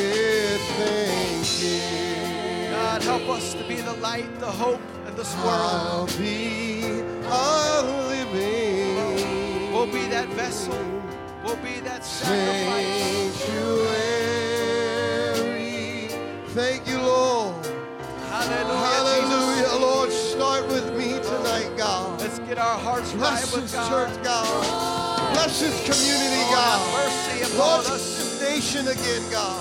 God, 2.70 3.02
help 3.02 3.28
us 3.28 3.54
to 3.54 3.64
be 3.68 3.76
the 3.76 3.92
light, 3.94 4.38
the 4.38 4.46
hope 4.46 4.80
and 5.06 5.16
the 5.16 5.24
world. 5.44 6.08
I'll 6.08 6.18
be 6.18 6.82
a 7.26 7.82
living 8.08 9.72
We'll 9.72 9.86
be 9.86 10.06
that 10.08 10.28
vessel. 10.28 10.78
We'll 11.44 11.56
be 11.56 11.80
that 11.80 12.04
sacrifice. 12.04 13.34
sanctuary. 13.42 14.32
Thank 16.48 16.82
get 22.55 22.62
our 22.62 22.78
hearts 22.80 23.14
right 23.14 23.48
Bless 23.48 23.55
this 23.55 23.72
church, 23.88 24.12
God. 24.22 25.32
Bless 25.32 25.61
this 25.61 25.72
community, 25.88 26.36
Lord, 26.36 26.53
God. 26.53 26.80
mercy 26.92 27.40
upon 27.48 27.80
Lord, 27.80 27.86
us. 27.86 28.05
this 28.05 28.42
nation 28.42 28.88
again, 28.88 29.22
God. 29.30 29.57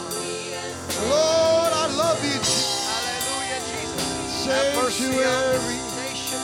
Lord, 1.07 1.71
I 1.71 1.87
love 1.95 2.19
you. 2.21 2.35
Jesus. 2.35 2.91
Hallelujah, 2.91 3.63
Jesus. 3.71 4.45
Have 4.45 4.75
mercy 4.75 5.05
on 5.07 5.11
Sanctuary. 5.13 5.79
this 5.79 5.87
nation. 6.03 6.41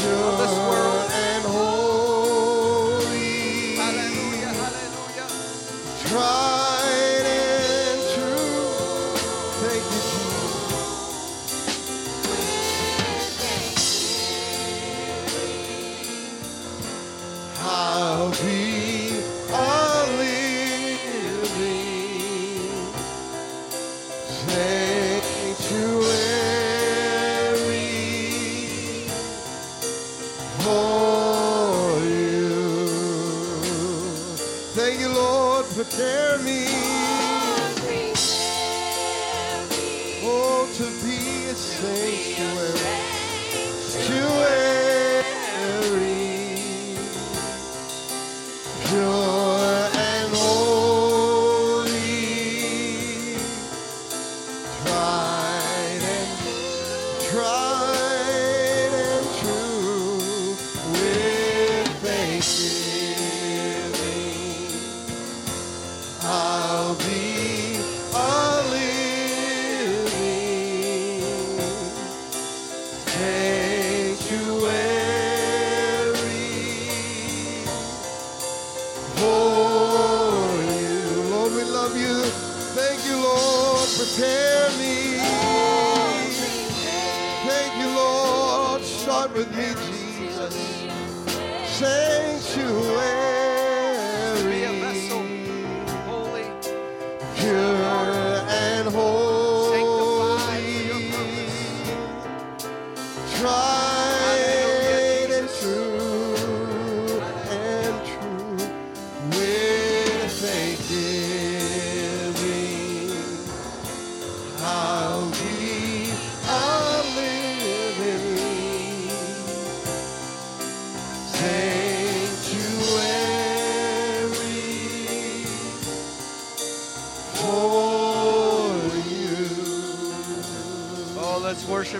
Pure 0.00 0.32
this 0.40 0.56
world. 0.72 0.93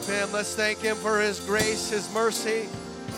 Worship 0.04 0.28
Him. 0.28 0.32
Let's 0.32 0.54
thank 0.54 0.78
Him 0.78 0.96
for 0.96 1.20
His 1.20 1.40
grace, 1.40 1.90
His 1.90 2.12
mercy, 2.12 2.68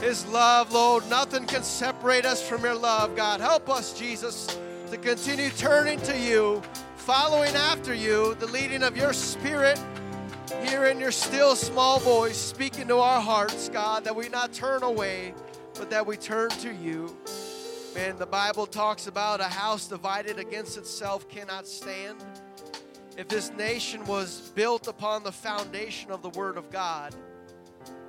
His 0.00 0.26
love, 0.26 0.72
Lord. 0.72 1.08
Nothing 1.08 1.46
can 1.46 1.62
separate 1.62 2.24
us 2.24 2.46
from 2.46 2.62
Your 2.62 2.74
love, 2.74 3.16
God. 3.16 3.40
Help 3.40 3.68
us, 3.68 3.98
Jesus, 3.98 4.58
to 4.90 4.96
continue 4.96 5.50
turning 5.50 6.00
to 6.02 6.18
You, 6.18 6.62
following 6.96 7.54
after 7.54 7.94
You, 7.94 8.34
the 8.38 8.46
leading 8.46 8.82
of 8.82 8.96
Your 8.96 9.12
Spirit. 9.12 9.80
Hearing 10.62 11.00
your 11.00 11.10
still 11.10 11.56
small 11.56 11.98
voice 11.98 12.36
speaking 12.36 12.86
to 12.86 12.98
our 12.98 13.20
hearts, 13.20 13.68
God, 13.68 14.04
that 14.04 14.14
we 14.14 14.28
not 14.28 14.52
turn 14.52 14.84
away, 14.84 15.34
but 15.74 15.90
that 15.90 16.06
we 16.06 16.16
turn 16.16 16.50
to 16.50 16.72
you. 16.72 17.16
Man, 17.96 18.16
the 18.16 18.26
Bible 18.26 18.66
talks 18.66 19.08
about 19.08 19.40
a 19.40 19.44
house 19.44 19.88
divided 19.88 20.38
against 20.38 20.78
itself 20.78 21.28
cannot 21.28 21.66
stand. 21.66 22.22
If 23.16 23.28
this 23.28 23.50
nation 23.52 24.04
was 24.04 24.52
built 24.54 24.88
upon 24.88 25.22
the 25.22 25.32
foundation 25.32 26.10
of 26.10 26.20
the 26.20 26.28
Word 26.30 26.58
of 26.58 26.70
God, 26.70 27.14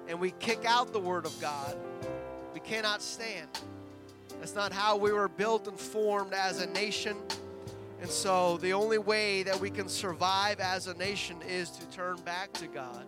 and 0.09 0.19
we 0.19 0.31
kick 0.31 0.65
out 0.65 0.91
the 0.91 0.99
Word 0.99 1.25
of 1.25 1.39
God, 1.39 1.77
we 2.53 2.59
cannot 2.59 3.01
stand. 3.01 3.47
That's 4.39 4.53
not 4.53 4.73
how 4.73 4.97
we 4.97 5.13
were 5.13 5.29
built 5.29 5.67
and 5.69 5.79
formed 5.79 6.33
as 6.33 6.61
a 6.61 6.67
nation. 6.67 7.15
And 8.01 8.09
so 8.09 8.57
the 8.57 8.73
only 8.73 8.97
way 8.97 9.43
that 9.43 9.57
we 9.57 9.69
can 9.69 9.87
survive 9.87 10.59
as 10.59 10.87
a 10.87 10.93
nation 10.95 11.37
is 11.47 11.69
to 11.71 11.85
turn 11.87 12.17
back 12.17 12.51
to 12.53 12.67
God. 12.67 13.05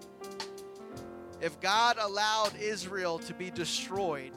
If 1.41 1.59
God 1.59 1.97
allowed 1.99 2.55
Israel 2.59 3.19
to 3.19 3.33
be 3.33 3.51
destroyed, 3.51 4.31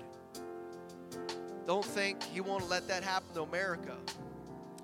don't 1.64 1.84
think 1.84 2.22
He 2.24 2.40
won't 2.40 2.68
let 2.68 2.88
that 2.88 3.04
happen 3.04 3.32
to 3.34 3.42
America. 3.42 3.96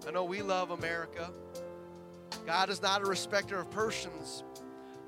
I 0.06 0.12
know 0.12 0.24
we 0.24 0.42
love 0.42 0.70
America. 0.70 1.30
God 2.48 2.70
is 2.70 2.80
not 2.80 3.02
a 3.02 3.04
respecter 3.04 3.58
of 3.58 3.70
persons. 3.70 4.42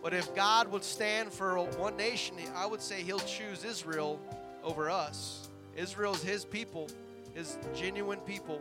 But 0.03 0.13
if 0.13 0.35
God 0.35 0.71
would 0.71 0.85
stand 0.85 1.33
for 1.33 1.57
one 1.79 1.97
nation, 1.97 2.37
I 2.55 2.67
would 2.67 2.83
say 2.83 3.01
He'll 3.01 3.19
choose 3.19 3.65
Israel 3.65 4.21
over 4.63 4.91
us. 4.91 5.49
Israel 5.75 6.13
is 6.13 6.23
His 6.23 6.45
people, 6.45 6.91
His 7.35 7.57
genuine 7.75 8.19
people. 8.19 8.61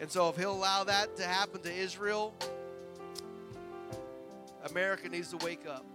And 0.00 0.10
so 0.10 0.28
if 0.28 0.36
He'll 0.36 0.50
allow 0.50 0.82
that 0.82 1.16
to 1.18 1.22
happen 1.22 1.60
to 1.60 1.72
Israel, 1.72 2.34
America 4.68 5.08
needs 5.08 5.30
to 5.30 5.36
wake 5.36 5.64
up. 5.68 5.86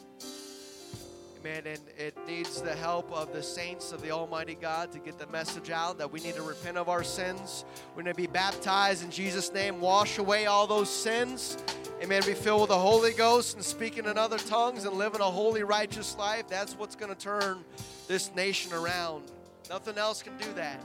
Amen. 1.45 1.67
And 1.67 1.79
it 1.99 2.17
needs 2.25 2.59
the 2.59 2.73
help 2.73 3.11
of 3.11 3.31
the 3.31 3.43
saints 3.43 3.91
of 3.91 4.01
the 4.01 4.09
Almighty 4.09 4.55
God 4.55 4.91
to 4.93 4.97
get 4.97 5.19
the 5.19 5.27
message 5.27 5.69
out 5.69 5.99
that 5.99 6.11
we 6.11 6.19
need 6.21 6.33
to 6.35 6.41
repent 6.41 6.75
of 6.75 6.89
our 6.89 7.03
sins. 7.03 7.65
We're 7.95 8.01
going 8.01 8.15
to 8.15 8.19
be 8.19 8.25
baptized 8.25 9.03
in 9.03 9.11
Jesus' 9.11 9.53
name, 9.53 9.79
wash 9.79 10.17
away 10.17 10.47
all 10.47 10.65
those 10.65 10.89
sins. 10.89 11.59
Amen. 12.01 12.23
Be 12.25 12.33
filled 12.33 12.61
with 12.61 12.69
the 12.69 12.79
Holy 12.79 13.13
Ghost 13.13 13.55
and 13.55 13.63
speaking 13.63 14.05
in 14.05 14.17
other 14.17 14.39
tongues 14.39 14.85
and 14.85 14.95
living 14.97 15.21
a 15.21 15.25
holy, 15.25 15.61
righteous 15.61 16.17
life. 16.17 16.47
That's 16.47 16.73
what's 16.73 16.95
going 16.95 17.13
to 17.13 17.19
turn 17.19 17.63
this 18.07 18.33
nation 18.33 18.73
around. 18.73 19.25
Nothing 19.69 19.99
else 19.99 20.23
can 20.23 20.35
do 20.37 20.51
that. 20.53 20.83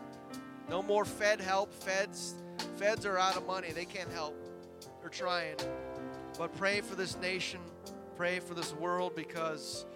No 0.69 0.83
more 0.83 1.07
Fed 1.07 1.41
help. 1.41 1.73
Feds, 1.73 2.35
Feds 2.77 3.07
are 3.07 3.17
out 3.17 3.35
of 3.35 3.47
money. 3.47 3.73
They 3.73 3.87
can't 3.87 4.13
help. 4.13 4.37
They're 5.01 5.09
trying. 5.09 5.57
But 6.37 6.55
pray 6.59 6.83
for 6.83 6.97
this 6.97 7.17
nation. 7.17 7.61
Pray 8.15 8.41
for 8.41 8.53
this 8.53 8.75
world 8.75 9.17
because 9.17 9.87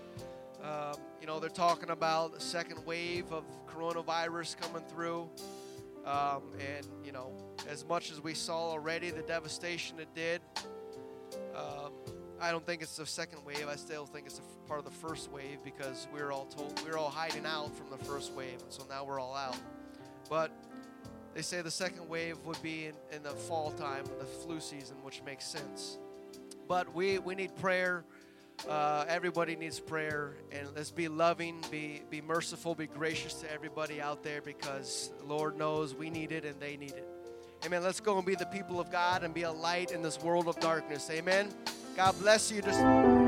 um, 0.65 0.95
you 1.21 1.27
know, 1.27 1.39
they're 1.39 1.51
talking 1.51 1.91
about 1.91 2.35
a 2.35 2.41
second 2.41 2.85
wave 2.87 3.31
of 3.33 3.45
coronavirus 3.67 4.57
coming 4.57 4.83
through. 4.89 5.29
Um, 6.07 6.43
and, 6.59 6.87
you 7.05 7.12
know, 7.12 7.33
as 7.69 7.87
much 7.87 8.11
as 8.11 8.23
we 8.23 8.35
saw 8.35 8.71
already 8.71 9.11
the 9.11 9.23
devastation 9.23 9.99
it 9.99 10.09
did, 10.15 10.41
um, 11.55 11.93
I 12.41 12.51
don't 12.51 12.65
think 12.65 12.83
it's 12.83 12.97
the 12.97 13.07
second 13.07 13.45
wave. 13.45 13.67
I 13.69 13.77
still 13.77 14.07
think 14.07 14.27
it's 14.27 14.41
part 14.67 14.79
of 14.79 14.85
the 14.85 14.91
first 14.91 15.31
wave 15.31 15.59
because 15.65 16.09
we 16.12 16.21
are 16.21 16.33
all 16.33 16.47
told 16.47 16.81
we 16.85 16.91
are 16.91 16.99
all 16.99 17.11
hiding 17.11 17.47
out 17.47 17.75
from 17.77 17.91
the 17.91 18.05
first 18.05 18.33
wave, 18.33 18.61
and 18.61 18.73
so 18.73 18.85
now 18.89 19.05
we're 19.05 19.21
all 19.21 19.35
out. 19.35 19.57
But 20.29 20.51
they 21.35 21.43
say 21.43 21.62
the 21.62 21.71
second 21.71 22.09
wave 22.09 22.39
would 22.45 22.61
be 22.62 22.87
in, 22.87 22.95
in 23.12 23.23
the 23.23 23.31
fall 23.31 23.71
time, 23.73 24.05
the 24.19 24.25
flu 24.25 24.61
season, 24.61 24.97
which 25.03 25.23
makes 25.25 25.45
sense. 25.45 25.99
But 26.69 26.95
we, 26.95 27.19
we 27.19 27.35
need 27.35 27.55
prayer. 27.57 28.05
Uh, 28.69 29.05
everybody 29.09 29.57
needs 29.57 29.79
prayer, 29.79 30.37
and 30.51 30.69
let's 30.75 30.91
be 30.91 31.09
loving, 31.09 31.63
be 31.71 32.03
be 32.09 32.21
merciful, 32.21 32.75
be 32.75 32.87
gracious 32.87 33.35
to 33.35 33.53
everybody 33.53 34.01
out 34.01 34.23
there 34.23 34.41
because 34.41 35.13
Lord 35.27 35.59
knows 35.59 35.95
we 35.95 36.09
need 36.09 36.33
it 36.33 36.45
and 36.45 36.59
they 36.61 36.77
need 36.77 36.93
it. 36.93 37.09
Amen. 37.65 37.83
Let's 37.83 38.01
go 38.01 38.17
and 38.17 38.27
be 38.27 38.35
the 38.35 38.47
people 38.47 38.81
of 38.81 38.91
God 38.91 39.23
and 39.23 39.35
be 39.35 39.43
a 39.43 39.53
light 39.53 39.91
in 39.91 40.03
this 40.03 40.21
world 40.21 40.49
of 40.49 40.59
darkness. 40.61 41.09
Amen. 41.11 41.49
God 41.97 42.19
bless 42.19 42.51
you. 42.51 42.63
Just. 42.63 43.24